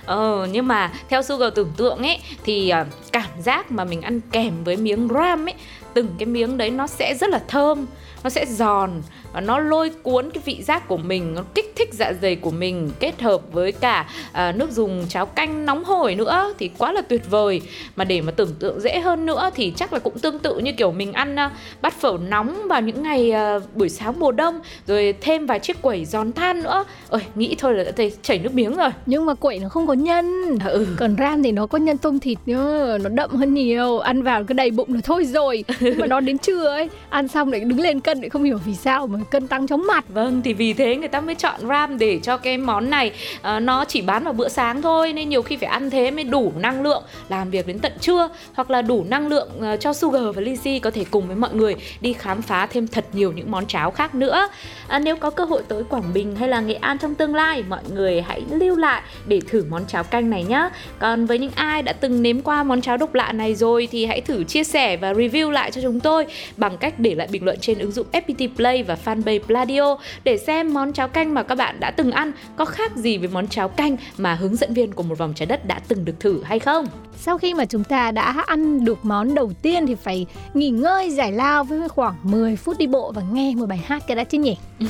Ờ, 0.06 0.49
nhưng 0.53 0.67
mà 0.69 0.93
theo 1.09 1.23
Sugar 1.23 1.55
tưởng 1.55 1.73
tượng 1.77 1.99
ấy 1.99 2.19
Thì 2.44 2.69
ờ, 2.69 2.85
cảm 3.12 3.29
giác 3.43 3.73
mà 3.73 3.85
mình 3.85 4.03
ăn 4.03 4.21
kèm 4.32 4.65
với 4.65 4.77
miếng 4.77 5.09
ram 5.15 5.49
ấy 5.49 5.55
Từng 5.94 6.09
cái 6.19 6.27
miếng 6.27 6.59
đấy 6.59 6.71
nó 6.71 6.87
sẽ 6.87 7.15
rất 7.15 7.31
là 7.31 7.41
thơm 7.49 7.87
Nó 8.25 8.31
sẽ 8.31 8.47
giòn 8.47 8.91
và 9.32 9.41
nó 9.41 9.59
lôi 9.59 9.91
cuốn 10.03 10.31
cái 10.31 10.43
vị 10.44 10.62
giác 10.62 10.88
của 10.88 10.97
mình 10.97 11.35
Nó 11.35 11.43
kích 11.55 11.73
thích 11.77 11.88
dạ 11.93 12.12
dày 12.23 12.37
của 12.37 12.50
mình 12.50 12.91
Kết 13.00 13.21
hợp 13.21 13.53
với 13.53 13.73
cả 13.73 14.06
ờ, 14.32 14.53
nước 14.53 14.71
dùng 14.71 15.06
cháo 15.09 15.27
canh 15.27 15.67
nóng 15.67 15.85
hổi 15.85 16.15
nữa 16.15 16.55
Thì 16.59 16.71
quá 16.79 16.93
là 16.93 17.03
tuyệt 17.03 17.31
vời. 17.31 17.61
Mà 17.97 18.05
để 18.05 18.21
mà 18.21 18.32
tưởng 18.32 18.55
tượng 18.59 18.81
dễ 18.81 19.00
hơn 19.00 19.27
nữa 19.27 19.50
Thì 19.55 19.73
chắc 19.77 19.93
là 19.93 19.99
cũng 19.99 20.19
tương 20.19 20.38
tự 20.38 20.59
như 20.59 20.73
kiểu 20.73 20.93
mình 20.93 21.12
ăn 21.12 21.37
ờ, 21.37 21.50
bát 21.82 21.94
phở 22.00 22.19
nóng 22.29 22.69
vào 22.69 22.81
những 22.81 23.03
ngày 23.03 23.31
ờ, 23.31 23.61
buổi 23.75 23.88
sáng 23.88 24.21
mùa 24.21 24.32
đông 24.32 24.61
rồi 24.87 25.15
thêm 25.21 25.47
vài 25.47 25.59
chiếc 25.59 25.82
quẩy 25.82 26.05
giòn 26.05 26.32
than 26.32 26.62
nữa. 26.62 26.85
Ơi 27.09 27.23
nghĩ 27.35 27.55
thôi 27.59 27.75
là 27.75 27.85
đã 27.85 27.91
thấy 27.97 28.12
chảy 28.23 28.38
nước 28.38 28.55
miếng 28.55 28.77
rồi. 28.77 28.91
Nhưng 29.06 29.27
mà 29.27 29.35
quẩy 29.35 29.59
nó 29.59 29.69
không 29.69 29.87
có 29.87 29.93
nhân. 29.93 30.59
à, 30.61 30.67
ừ. 30.67 30.87
Còn 30.99 31.17
ram 31.19 31.43
thì 31.43 31.53
nó 31.53 31.67
có 31.67 31.79
nhân 31.79 31.99
tôm 31.99 32.21
thịt 32.21 32.38
nữa, 32.47 32.99
nó 32.99 33.09
đậm 33.09 33.31
hơn 33.31 33.55
nhiều. 33.55 33.99
Ăn 33.99 34.23
vào 34.23 34.44
cái 34.44 34.55
đầy 34.55 34.71
bụng 34.71 34.94
là 34.94 35.00
thôi 35.05 35.25
rồi. 35.25 35.65
Nhưng 35.81 35.99
mà 35.99 36.06
nó 36.06 36.21
đến 36.21 36.38
trưa 36.38 36.67
ấy 36.67 36.88
Ăn 37.11 37.29
xong 37.29 37.53
lại 37.53 37.61
đứng 37.61 37.81
lên 37.81 38.00
cân 38.00 38.21
lại 38.21 38.29
không 38.29 38.44
hiểu 38.44 38.59
vì 38.65 38.75
sao 38.75 39.06
Mà 39.06 39.19
cân 39.25 39.49
tăng 39.49 39.67
chóng 39.67 39.87
mặt 39.87 40.05
Vâng 40.08 40.43
thì 40.43 40.52
vì 40.52 40.72
thế 40.72 40.96
người 40.96 41.08
ta 41.08 41.20
mới 41.20 41.34
chọn 41.34 41.61
ram 41.69 41.99
để 41.99 42.20
cho 42.22 42.37
cái 42.37 42.58
món 42.58 42.90
này 42.90 43.12
uh, 43.37 43.62
nó 43.62 43.84
chỉ 43.84 44.02
bán 44.02 44.25
vào 44.25 44.32
bữa 44.32 44.49
sáng 44.49 44.82
thôi 44.82 45.12
nên 45.12 45.28
nhiều 45.28 45.43
khi 45.43 45.56
phải 45.56 45.69
ăn 45.69 45.90
thế 45.90 46.11
mới 46.11 46.25
đủ 46.25 46.52
năng 46.56 46.82
lượng 46.82 47.02
làm 47.28 47.50
việc 47.50 47.67
đến 47.67 47.78
tận 47.78 47.93
trưa 48.00 48.28
hoặc 48.55 48.70
là 48.70 48.82
đủ 48.82 49.05
năng 49.08 49.28
lượng 49.28 49.49
uh, 49.58 49.81
cho 49.81 49.93
Sugar 49.93 50.22
và 50.34 50.43
Lizzy 50.43 50.81
có 50.81 50.90
thể 50.90 51.05
cùng 51.11 51.26
với 51.26 51.37
mọi 51.37 51.55
người 51.55 51.76
đi 52.00 52.12
khám 52.12 52.43
phá 52.43 52.67
thêm 52.67 52.87
thật 52.87 53.05
nhiều 53.12 53.32
những 53.32 53.50
món 53.50 53.67
cháo 53.67 53.90
khác 53.90 54.14
nữa. 54.14 54.49
À, 54.88 54.99
nếu 54.99 55.17
có 55.17 55.31
cơ 55.31 55.44
hội 55.44 55.62
tới 55.69 55.84
Quảng 55.84 56.12
Bình 56.14 56.37
hay 56.37 56.49
là 56.49 56.61
Nghệ 56.61 56.75
An 56.75 56.99
trong 56.99 57.14
tương 57.14 57.34
lai 57.34 57.64
mọi 57.69 57.81
người 57.93 58.20
hãy 58.20 58.43
lưu 58.50 58.76
lại 58.76 59.02
để 59.26 59.40
thử 59.49 59.64
món 59.70 59.87
cháo 59.87 60.05
canh 60.05 60.31
này 60.31 60.44
nhé. 60.44 60.69
Còn 60.99 61.26
với 61.26 61.38
những 61.38 61.52
ai 61.55 61.82
đã 61.82 61.93
từng 61.93 62.22
nếm 62.22 62.40
qua 62.40 62.62
món 62.62 62.81
cháo 62.81 62.96
độc 62.96 63.14
lạ 63.14 63.32
này 63.32 63.55
rồi 63.55 63.88
thì 63.90 64.06
hãy 64.06 64.20
thử 64.20 64.44
chia 64.44 64.64
sẻ 64.64 64.96
và 64.96 65.12
review 65.12 65.50
lại 65.50 65.70
cho 65.70 65.81
chúng 65.81 66.00
tôi 66.00 66.26
bằng 66.56 66.78
cách 66.78 66.94
để 66.99 67.14
lại 67.14 67.28
bình 67.32 67.44
luận 67.44 67.58
trên 67.61 67.78
ứng 67.78 67.93
dụng 67.93 68.06
FPT 68.12 68.49
Play 68.56 68.82
và 68.82 68.96
fanpage 69.11 69.41
Pladio 69.41 69.97
để 70.25 70.37
xem 70.37 70.75
món 70.75 70.93
cháo 70.93 71.09
canh 71.09 71.35
mà 71.35 71.43
các 71.43 71.55
bạn 71.55 71.81
đã 71.81 71.91
từng 71.91 72.11
ăn 72.11 72.33
có 72.57 72.65
khác 72.65 72.97
gì 72.97 73.19
với 73.19 73.29
món 73.29 73.49
cháo 73.49 73.69
canh 73.69 73.97
mà 74.19 74.35
hướng 74.35 74.57
dẫn 74.57 74.75
viên 74.75 74.93
của 74.93 75.03
một 75.03 75.19
vòng 75.19 75.33
trái 75.35 75.47
đất 75.47 75.67
đã 75.67 75.81
từng 75.89 76.05
được 76.05 76.21
thử 76.21 76.43
hay 76.45 76.59
không. 76.59 76.87
Sau 77.17 77.39
khi 77.39 77.55
mà 77.55 77.65
chúng 77.65 77.85
ta 77.85 78.11
đã 78.11 78.45
ăn 78.47 78.85
được 78.85 79.05
món 79.05 79.34
đầu 79.34 79.53
tiên 79.63 79.87
thì 79.87 79.94
phải 79.94 80.27
nghỉ 80.55 80.70
ngơi 80.70 81.11
giải 81.11 81.32
lao 81.32 81.65
với 81.65 81.89
khoảng 81.89 82.15
10 82.23 82.56
phút 82.56 82.79
đi 82.79 82.87
bộ 82.87 83.13
và 83.15 83.23
nghe 83.32 83.55
một 83.55 83.67
bài 83.67 83.81
hát 83.87 84.03
cái 84.06 84.17
đã 84.17 84.25
chứ 84.25 84.39
nhỉ? 84.39 84.56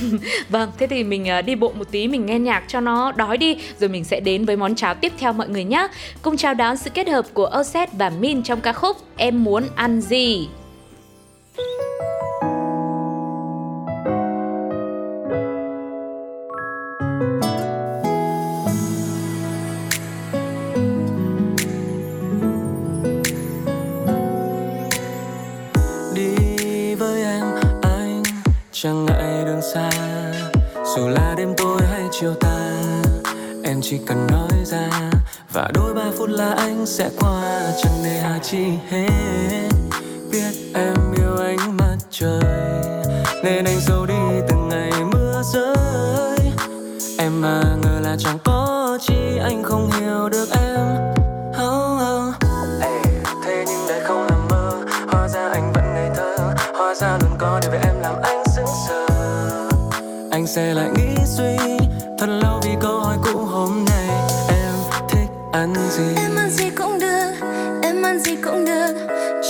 Vâng, 0.48 0.70
thế 0.78 0.86
thì 0.86 1.04
mình 1.04 1.28
à, 1.28 1.42
đi 1.42 1.54
bộ 1.54 1.72
một 1.78 1.90
tí 1.90 2.08
mình 2.08 2.26
nghe 2.26 2.38
nhạc 2.38 2.64
cho 2.68 2.80
nó 2.80 3.12
đói 3.12 3.38
đi 3.38 3.56
rồi 3.78 3.88
mình 3.88 4.04
sẽ 4.04 4.20
đến 4.20 4.44
với 4.44 4.56
món 4.56 4.74
cháo 4.74 4.94
tiếp 4.94 5.12
theo 5.18 5.32
mọi 5.32 5.48
người 5.48 5.64
nhé. 5.64 5.88
Cùng 6.22 6.36
chào 6.36 6.54
đón 6.54 6.76
sự 6.76 6.90
kết 6.90 7.08
hợp 7.08 7.26
của 7.34 7.50
Oset 7.60 7.92
và 7.92 8.10
Min 8.10 8.42
trong 8.42 8.60
ca 8.60 8.72
khúc 8.72 8.96
Em 9.16 9.44
muốn 9.44 9.64
ăn 9.74 10.00
gì. 10.00 10.48
đi 11.56 12.39
chẳng 28.82 29.06
ngại 29.06 29.44
đường 29.44 29.62
xa, 29.74 29.90
dù 30.96 31.08
là 31.08 31.34
đêm 31.36 31.54
tối 31.56 31.80
hay 31.90 32.02
chiều 32.20 32.34
tà, 32.34 32.72
em 33.64 33.80
chỉ 33.82 33.98
cần 34.06 34.26
nói 34.30 34.64
ra, 34.64 35.10
và 35.52 35.70
đôi 35.74 35.94
ba 35.94 36.04
phút 36.18 36.28
là 36.28 36.54
anh 36.54 36.86
sẽ 36.86 37.10
qua, 37.20 37.72
chẳng 37.82 37.92
để 38.04 38.20
hà 38.22 38.38
chi 38.42 38.64
hết. 38.90 39.79
Sẽ 60.54 60.74
lại 60.74 60.90
nghĩ 60.96 61.24
suy. 61.24 61.56
Thật 62.18 62.26
lâu 62.26 62.60
vì 62.62 62.70
câu 62.80 63.00
hỏi 63.00 63.16
cũ 63.24 63.38
hôm 63.38 63.84
nay 63.84 64.08
Em 64.48 64.74
thích 65.08 65.30
ăn 65.52 65.74
gì? 65.90 66.04
Em 66.16 66.36
ăn 66.36 66.50
gì 66.50 66.70
cũng 66.70 66.98
được, 66.98 67.32
em 67.82 68.02
ăn 68.02 68.18
gì 68.18 68.36
cũng 68.36 68.64
được. 68.64 68.94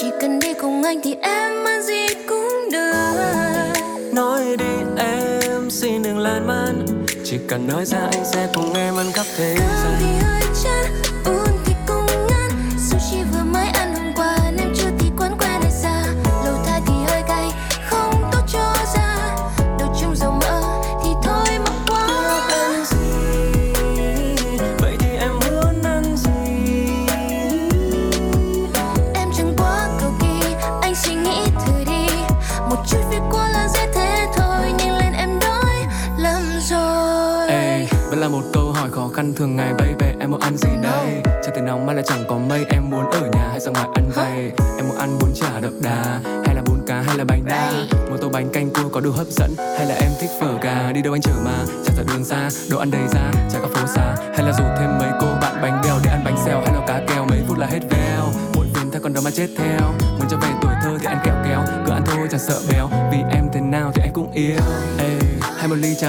Chỉ 0.01 0.11
cần 0.21 0.39
đi 0.39 0.55
cùng 0.61 0.83
anh 0.83 1.01
thì 1.05 1.15
em 1.23 1.65
ăn 1.65 1.83
gì 1.83 2.07
cũng 2.29 2.69
được. 2.73 3.73
Nói 4.13 4.57
đi 4.59 4.75
em 4.97 5.71
xin 5.71 6.03
đừng 6.03 6.19
lan 6.19 6.47
man. 6.47 6.87
Chỉ 7.25 7.39
cần 7.49 7.67
nói 7.67 7.85
ra 7.85 7.99
anh 7.99 8.25
sẽ 8.33 8.49
cùng 8.55 8.75
em 8.75 8.97
ăn 8.97 9.13
khắp 9.13 9.27
thế 9.37 9.57
gian 9.57 10.50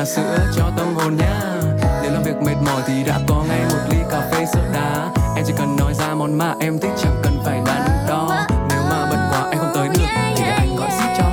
trà 0.01 0.05
sữa 0.05 0.38
cho 0.55 0.72
tâm 0.77 0.96
hồn 0.96 1.17
nhá. 1.17 1.41
Nếu 2.01 2.12
làm 2.12 2.24
việc 2.24 2.36
mệt 2.41 2.55
mỏi 2.65 2.81
thì 2.88 2.93
đã 3.08 3.20
có 3.27 3.43
ngay 3.50 3.60
một 3.70 3.79
ly 3.89 3.98
cà 4.12 4.22
phê 4.31 4.46
sữa 4.53 4.65
đá. 4.74 5.10
Em 5.36 5.46
chỉ 5.48 5.53
cần 5.58 5.75
nói 5.79 5.93
ra 5.93 6.15
món 6.15 6.38
mà 6.38 6.55
em 6.60 6.79
thích 6.79 6.91
chẳng 7.03 7.22
cần 7.24 7.39
phải 7.46 7.62
đắn 7.65 7.81
đo. 8.08 8.48
Nếu 8.70 8.81
mà 8.89 9.08
bận 9.10 9.20
quá 9.31 9.50
anh 9.50 9.58
không 9.58 9.72
tới 9.75 9.88
được 9.88 9.93
thì 10.36 10.41
để 10.43 10.50
anh 10.50 10.75
gọi 10.75 10.89
ship 10.91 11.17
cho. 11.17 11.25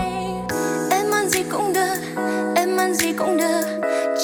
Em 0.90 1.10
ăn 1.10 1.28
gì 1.28 1.42
cũng 1.42 1.72
được, 1.72 1.96
em 2.56 2.76
ăn 2.76 2.94
gì 2.94 3.12
cũng 3.12 3.36
được. 3.36 3.62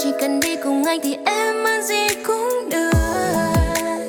Chỉ 0.03 0.13
cần 0.21 0.41
đi 0.41 0.57
cùng 0.65 0.85
anh 0.85 1.01
thì 1.03 1.17
em 1.27 1.65
ăn 1.65 1.87
gì 1.87 2.23
cũng 2.27 2.69
được. 2.71 2.93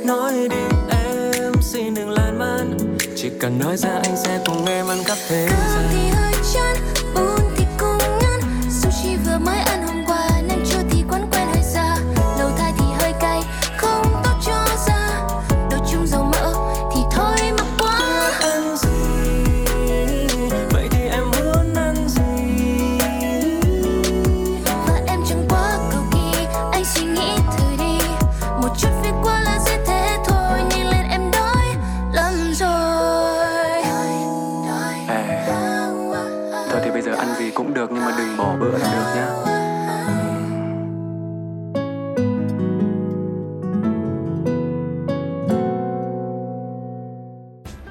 Nói 0.06 0.34
đi 0.50 0.64
em 0.90 1.54
xin 1.62 1.94
đừng 1.94 2.10
lan 2.10 2.40
man. 2.40 2.78
Chỉ 3.16 3.30
cần 3.40 3.60
nói 3.60 3.78
ra 3.78 3.90
anh 4.04 4.18
sẽ 4.24 4.40
cùng 4.46 4.66
em 4.66 4.88
ăn 4.88 5.04
khắp 5.04 5.18
thế 5.30 5.48
gian 5.50 5.88
thì 5.92 6.10
hơi 6.10 6.34
chán, 6.54 6.78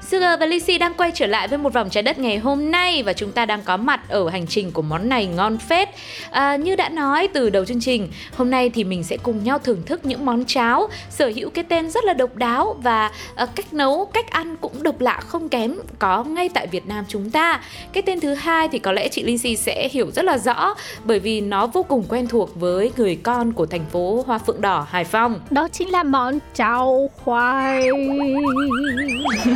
Sugar 0.05 0.39
và 0.39 0.45
Lucy 0.45 0.77
đang 0.77 0.93
quay 0.93 1.11
trở 1.11 1.27
lại 1.27 1.47
với 1.47 1.57
một 1.57 1.73
vòng 1.73 1.89
trái 1.89 2.03
đất 2.03 2.19
ngày 2.19 2.37
hôm 2.37 2.71
nay 2.71 3.03
và 3.03 3.13
chúng 3.13 3.31
ta 3.31 3.45
đang 3.45 3.61
có 3.63 3.77
mặt 3.77 4.09
ở 4.09 4.29
hành 4.29 4.47
trình 4.47 4.71
của 4.71 4.81
món 4.81 5.09
này 5.09 5.25
ngon 5.25 5.57
phết. 5.57 5.89
À, 6.31 6.55
như 6.55 6.75
đã 6.75 6.89
nói 6.89 7.27
từ 7.33 7.49
đầu 7.49 7.65
chương 7.65 7.81
trình, 7.81 8.07
hôm 8.35 8.49
nay 8.49 8.69
thì 8.69 8.83
mình 8.83 9.03
sẽ 9.03 9.17
cùng 9.17 9.43
nhau 9.43 9.59
thưởng 9.59 9.81
thức 9.85 10.05
những 10.05 10.25
món 10.25 10.45
cháo 10.45 10.89
sở 11.09 11.31
hữu 11.35 11.49
cái 11.49 11.63
tên 11.63 11.91
rất 11.91 12.05
là 12.05 12.13
độc 12.13 12.35
đáo 12.35 12.75
và 12.83 13.11
à, 13.35 13.45
cách 13.45 13.73
nấu, 13.73 14.05
cách 14.05 14.29
ăn 14.29 14.55
cũng 14.57 14.83
độc 14.83 15.01
lạ 15.01 15.19
không 15.27 15.49
kém 15.49 15.75
có 15.99 16.23
ngay 16.23 16.49
tại 16.49 16.67
Việt 16.67 16.87
Nam 16.87 17.05
chúng 17.07 17.31
ta. 17.31 17.61
Cái 17.93 18.03
tên 18.03 18.19
thứ 18.19 18.33
hai 18.33 18.67
thì 18.67 18.79
có 18.79 18.91
lẽ 18.91 19.07
chị 19.07 19.23
Lucy 19.23 19.55
sẽ 19.55 19.89
hiểu 19.91 20.11
rất 20.11 20.25
là 20.25 20.37
rõ 20.37 20.75
bởi 21.03 21.19
vì 21.19 21.41
nó 21.41 21.67
vô 21.67 21.83
cùng 21.83 22.03
quen 22.09 22.27
thuộc 22.27 22.55
với 22.55 22.91
người 22.97 23.15
con 23.23 23.53
của 23.53 23.65
thành 23.65 23.85
phố 23.91 24.23
Hoa 24.27 24.37
Phượng 24.37 24.61
Đỏ, 24.61 24.87
Hải 24.89 25.03
Phòng. 25.03 25.39
Đó 25.49 25.67
chính 25.71 25.89
là 25.89 26.03
món 26.03 26.39
cháo 26.55 27.09
khoai 27.23 27.87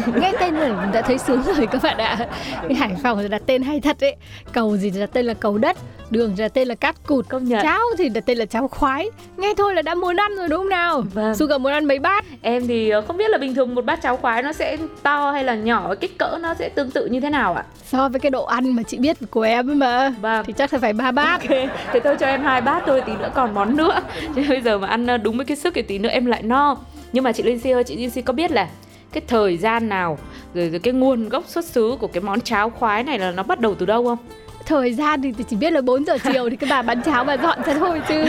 Nghe 0.22 0.34
tên 0.40 0.56
rồi 0.56 0.70
đã 0.94 1.02
thấy 1.02 1.18
sướng 1.18 1.44
rồi 1.44 1.68
các 1.72 1.82
bạn 1.84 1.98
ạ 1.98 2.18
Cái 2.62 2.74
Hải 2.74 2.96
Phòng 3.04 3.30
đặt 3.30 3.42
tên 3.46 3.62
hay 3.62 3.80
thật 3.82 3.98
đấy 4.00 4.16
Cầu 4.52 4.78
gì 4.78 4.90
đặt 4.90 5.10
tên 5.14 5.26
là 5.26 5.34
cầu 5.34 5.58
đất 5.58 5.78
Đường 6.10 6.36
đặt 6.38 6.54
tên 6.54 6.68
là 6.68 6.76
cát 6.76 6.96
cụt 7.08 7.26
Công 7.30 7.44
nhận. 7.46 7.62
Cháo 7.64 7.80
thì 7.98 8.10
đặt 8.10 8.24
tên 8.26 8.38
là 8.38 8.46
cháo 8.46 8.68
khoái 8.68 9.10
Nghe 9.38 9.54
thôi 9.58 9.74
là 9.76 9.82
đã 9.82 9.96
muốn 9.96 10.16
ăn 10.16 10.36
rồi 10.36 10.48
đúng 10.48 10.60
không 10.60 10.70
nào 10.70 11.04
Vâng. 11.14 11.36
Sugar 11.36 11.62
muốn 11.62 11.72
ăn 11.72 11.86
mấy 11.86 12.00
bát 12.00 12.26
Em 12.42 12.68
thì 12.68 12.90
ờ, 12.90 13.02
không 13.02 13.18
biết 13.18 13.30
là 13.30 13.38
bình 13.38 13.56
thường 13.56 13.76
một 13.76 13.86
bát 13.86 14.02
cháo 14.02 14.18
khoái 14.18 14.44
nó 14.44 14.54
sẽ 14.54 14.78
to 15.04 15.32
hay 15.32 15.44
là 15.44 15.56
nhỏ, 15.56 15.96
kích 15.96 16.18
cỡ 16.18 16.38
nó 16.42 16.54
sẽ 16.54 16.70
tương 16.70 16.92
tự 16.92 17.06
như 17.06 17.20
thế 17.20 17.30
nào 17.30 17.54
ạ? 17.54 17.64
So 17.86 18.10
với 18.10 18.20
cái 18.20 18.30
độ 18.30 18.44
ăn 18.46 18.76
mà 18.76 18.84
chị 18.84 18.98
biết 18.98 19.18
của 19.32 19.42
em 19.42 19.70
ấy 19.70 19.76
mà 19.76 20.14
Vâng. 20.22 20.46
Thì 20.48 20.54
chắc 20.58 20.74
là 20.74 20.80
phải 20.80 20.94
ba 20.94 21.12
bát 21.12 21.42
Ok, 21.42 21.50
thế 21.94 22.00
tôi 22.04 22.16
cho 22.20 22.26
em 22.28 22.42
hai 22.44 22.62
bát 22.62 22.84
thôi, 22.86 23.02
tí 23.06 23.12
nữa 23.20 23.30
còn 23.36 23.54
món 23.54 23.76
nữa. 23.78 24.00
Chứ 24.36 24.42
bây 24.50 24.62
giờ 24.62 24.78
mà 24.78 24.88
ăn 24.88 25.08
ờ, 25.08 25.18
đúng 25.18 25.38
với 25.38 25.46
cái 25.46 25.58
sức 25.58 25.74
thì 25.76 25.82
tí 25.82 25.98
nữa 26.00 26.10
em 26.10 26.26
lại 26.26 26.44
no. 26.44 26.78
Nhưng 27.14 27.24
mà 27.24 27.32
chị 27.32 27.44
Linh 27.44 27.60
Si 27.60 27.72
ơi, 27.72 27.84
chị 27.84 27.96
Linh 27.96 28.10
Si 28.10 28.22
có 28.22 28.34
biết 28.34 28.52
là 28.52 28.68
cái 29.12 29.24
thời 29.28 29.58
gian 29.58 29.90
nào 29.90 30.18
rồi, 30.54 30.70
rồi 30.70 30.80
cái 30.80 30.94
nguồn 30.94 31.30
gốc 31.30 31.44
xuất 31.48 31.66
xứ 31.66 31.98
của 32.00 32.08
cái 32.08 32.22
món 32.22 32.42
cháo 32.42 32.70
khoái 32.70 33.04
này 33.04 33.20
là 33.20 33.32
nó 33.32 33.44
bắt 33.44 33.60
đầu 33.60 33.76
từ 33.76 33.86
đâu 33.86 34.06
không? 34.06 34.18
Thời 34.66 34.94
gian 34.94 35.22
thì 35.22 35.44
chỉ 35.50 35.56
biết 35.56 35.74
là 35.74 35.82
4 35.82 36.06
giờ 36.06 36.18
chiều 36.34 36.50
thì 36.50 36.56
cái 36.56 36.70
bà 36.70 36.82
bán 36.82 37.02
cháo 37.02 37.24
bà 37.24 37.34
dọn 37.34 37.60
ra 37.66 37.74
thôi 37.74 38.02
chứ. 38.10 38.26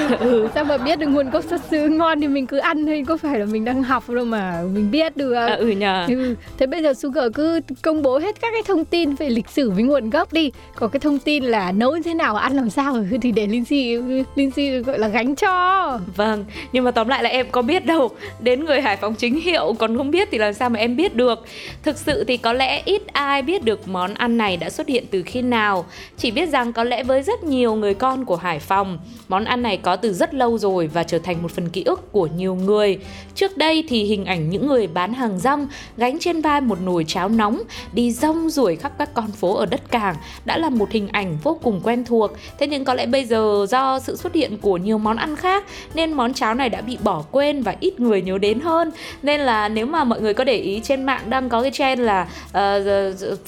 Sao 0.55 0.65
mà 0.65 0.77
biết 0.79 0.99
được 0.99 1.07
nguồn 1.07 1.31
gốc 1.31 1.45
xuất 1.45 1.61
xứ 1.71 1.89
ngon 1.89 2.21
thì 2.21 2.29
mình 2.29 2.47
cứ 2.47 2.59
ăn 2.59 2.87
thôi 2.87 3.05
Có 3.07 3.17
phải 3.17 3.39
là 3.39 3.45
mình 3.45 3.65
đang 3.65 3.83
học 3.83 4.11
đâu 4.11 4.25
mà 4.25 4.63
mình 4.75 4.91
biết 4.91 5.17
được. 5.17 5.35
À, 5.35 5.47
ừ 5.55 5.69
nhờ. 5.69 6.07
Ừ, 6.09 6.35
thế 6.59 6.67
bây 6.67 6.83
giờ 6.83 6.95
Sugar 6.95 7.25
cứ 7.35 7.61
công 7.83 8.03
bố 8.03 8.19
hết 8.19 8.41
các 8.41 8.49
cái 8.53 8.63
thông 8.67 8.85
tin 8.85 9.15
về 9.15 9.31
lịch 9.31 9.49
sử 9.49 9.71
với 9.71 9.83
nguồn 9.83 10.11
gốc 10.11 10.33
đi. 10.33 10.53
Còn 10.75 10.91
cái 10.91 11.01
thông 11.01 11.19
tin 11.19 11.45
là 11.45 11.73
nấu 11.73 11.97
như 11.97 12.03
thế 12.03 12.15
nào, 12.15 12.37
ăn 12.37 12.53
làm 12.53 12.71
sao 12.71 12.97
thì 13.23 13.33
để 13.33 13.47
Lindsay, 13.47 13.97
Lindsay 14.35 14.79
gọi 14.79 14.99
là 14.99 15.09
gánh 15.09 15.35
cho. 15.35 15.99
Vâng, 16.17 16.45
nhưng 16.73 16.85
mà 16.85 16.91
tóm 16.91 17.09
lại 17.09 17.23
là 17.23 17.29
em 17.29 17.47
có 17.51 17.63
biết 17.63 17.87
đâu. 17.87 18.11
Đến 18.41 18.65
người 18.65 18.81
Hải 18.81 18.97
Phòng 18.97 19.15
chính 19.15 19.41
hiệu 19.41 19.75
còn 19.79 19.97
không 19.97 20.11
biết 20.11 20.29
thì 20.31 20.39
làm 20.39 20.55
sao 20.55 20.71
mà 20.71 20.79
em 20.79 20.97
biết 20.97 21.15
được. 21.15 21.45
Thực 21.83 21.99
sự 21.99 22.25
thì 22.25 22.37
có 22.37 22.53
lẽ 22.53 22.83
ít 22.85 23.03
ai 23.13 23.43
biết 23.43 23.65
được 23.65 23.89
món 23.89 24.15
ăn 24.15 24.39
này 24.39 24.57
đã 24.57 24.71
xuất 24.71 24.89
hiện 24.89 25.05
từ 25.11 25.23
khi 25.27 25.43
nào 25.43 25.85
chỉ 26.21 26.31
biết 26.31 26.49
rằng 26.49 26.73
có 26.73 26.85
lẽ 26.85 27.03
với 27.03 27.23
rất 27.23 27.45
nhiều 27.45 27.75
người 27.75 27.95
con 27.95 28.25
của 28.25 28.37
Hải 28.37 28.59
Phòng 28.59 28.99
Món 29.29 29.45
ăn 29.45 29.63
này 29.63 29.77
có 29.77 29.97
từ 29.97 30.13
rất 30.13 30.35
lâu 30.35 30.59
rồi 30.59 30.87
và 30.87 31.03
trở 31.03 31.19
thành 31.19 31.43
một 31.43 31.51
phần 31.51 31.69
ký 31.69 31.83
ức 31.85 32.13
của 32.13 32.29
nhiều 32.37 32.55
người. 32.55 32.99
Trước 33.35 33.57
đây 33.57 33.85
thì 33.89 34.05
hình 34.05 34.25
ảnh 34.25 34.51
những 34.51 34.67
người 34.67 34.87
bán 34.87 35.15
hàng 35.15 35.39
rong 35.39 35.69
Gánh 35.97 36.19
trên 36.19 36.41
vai 36.41 36.61
một 36.61 36.79
nồi 36.85 37.05
cháo 37.09 37.29
nóng 37.29 37.63
Đi 37.93 38.13
rong 38.13 38.51
ruổi 38.51 38.77
khắp 38.77 38.93
các 38.99 39.15
con 39.15 39.31
phố 39.31 39.57
ở 39.57 39.67
đất 39.67 39.91
cảng 39.91 40.17
Đã 40.45 40.59
là 40.59 40.71
một 40.71 40.91
hình 40.91 41.09
ảnh 41.09 41.39
vô 41.43 41.59
cùng 41.63 41.81
quen 41.85 42.05
thuộc. 42.05 42.31
Thế 42.59 42.67
nhưng 42.67 42.85
có 42.85 42.95
lẽ 42.95 43.07
bây 43.07 43.25
giờ 43.25 43.67
do 43.69 43.99
sự 43.99 44.17
xuất 44.17 44.35
hiện 44.35 44.59
của 44.59 44.77
nhiều 44.77 44.99
món 44.99 45.17
ăn 45.17 45.37
khác 45.37 45.65
Nên 45.95 46.13
món 46.13 46.35
cháo 46.35 46.55
này 46.55 46.69
đã 46.69 46.81
bị 46.81 46.99
bỏ 47.03 47.25
quên 47.31 47.63
và 47.63 47.77
ít 47.81 48.01
người 48.01 48.23
nhớ 48.23 48.39
đến 48.39 48.61
hơn. 48.61 48.91
Nên 49.23 49.41
là 49.41 49.69
nếu 49.69 49.87
mà 49.87 50.05
mọi 50.05 50.21
người 50.21 50.35
có 50.35 50.45
để 50.45 50.57
ý 50.57 50.81
trên 50.85 51.05
mạng 51.05 51.23
đang 51.29 51.49
có 51.49 51.63
cái 51.63 51.71
trend 51.71 52.01
là 52.01 52.23
uh, 52.49 52.55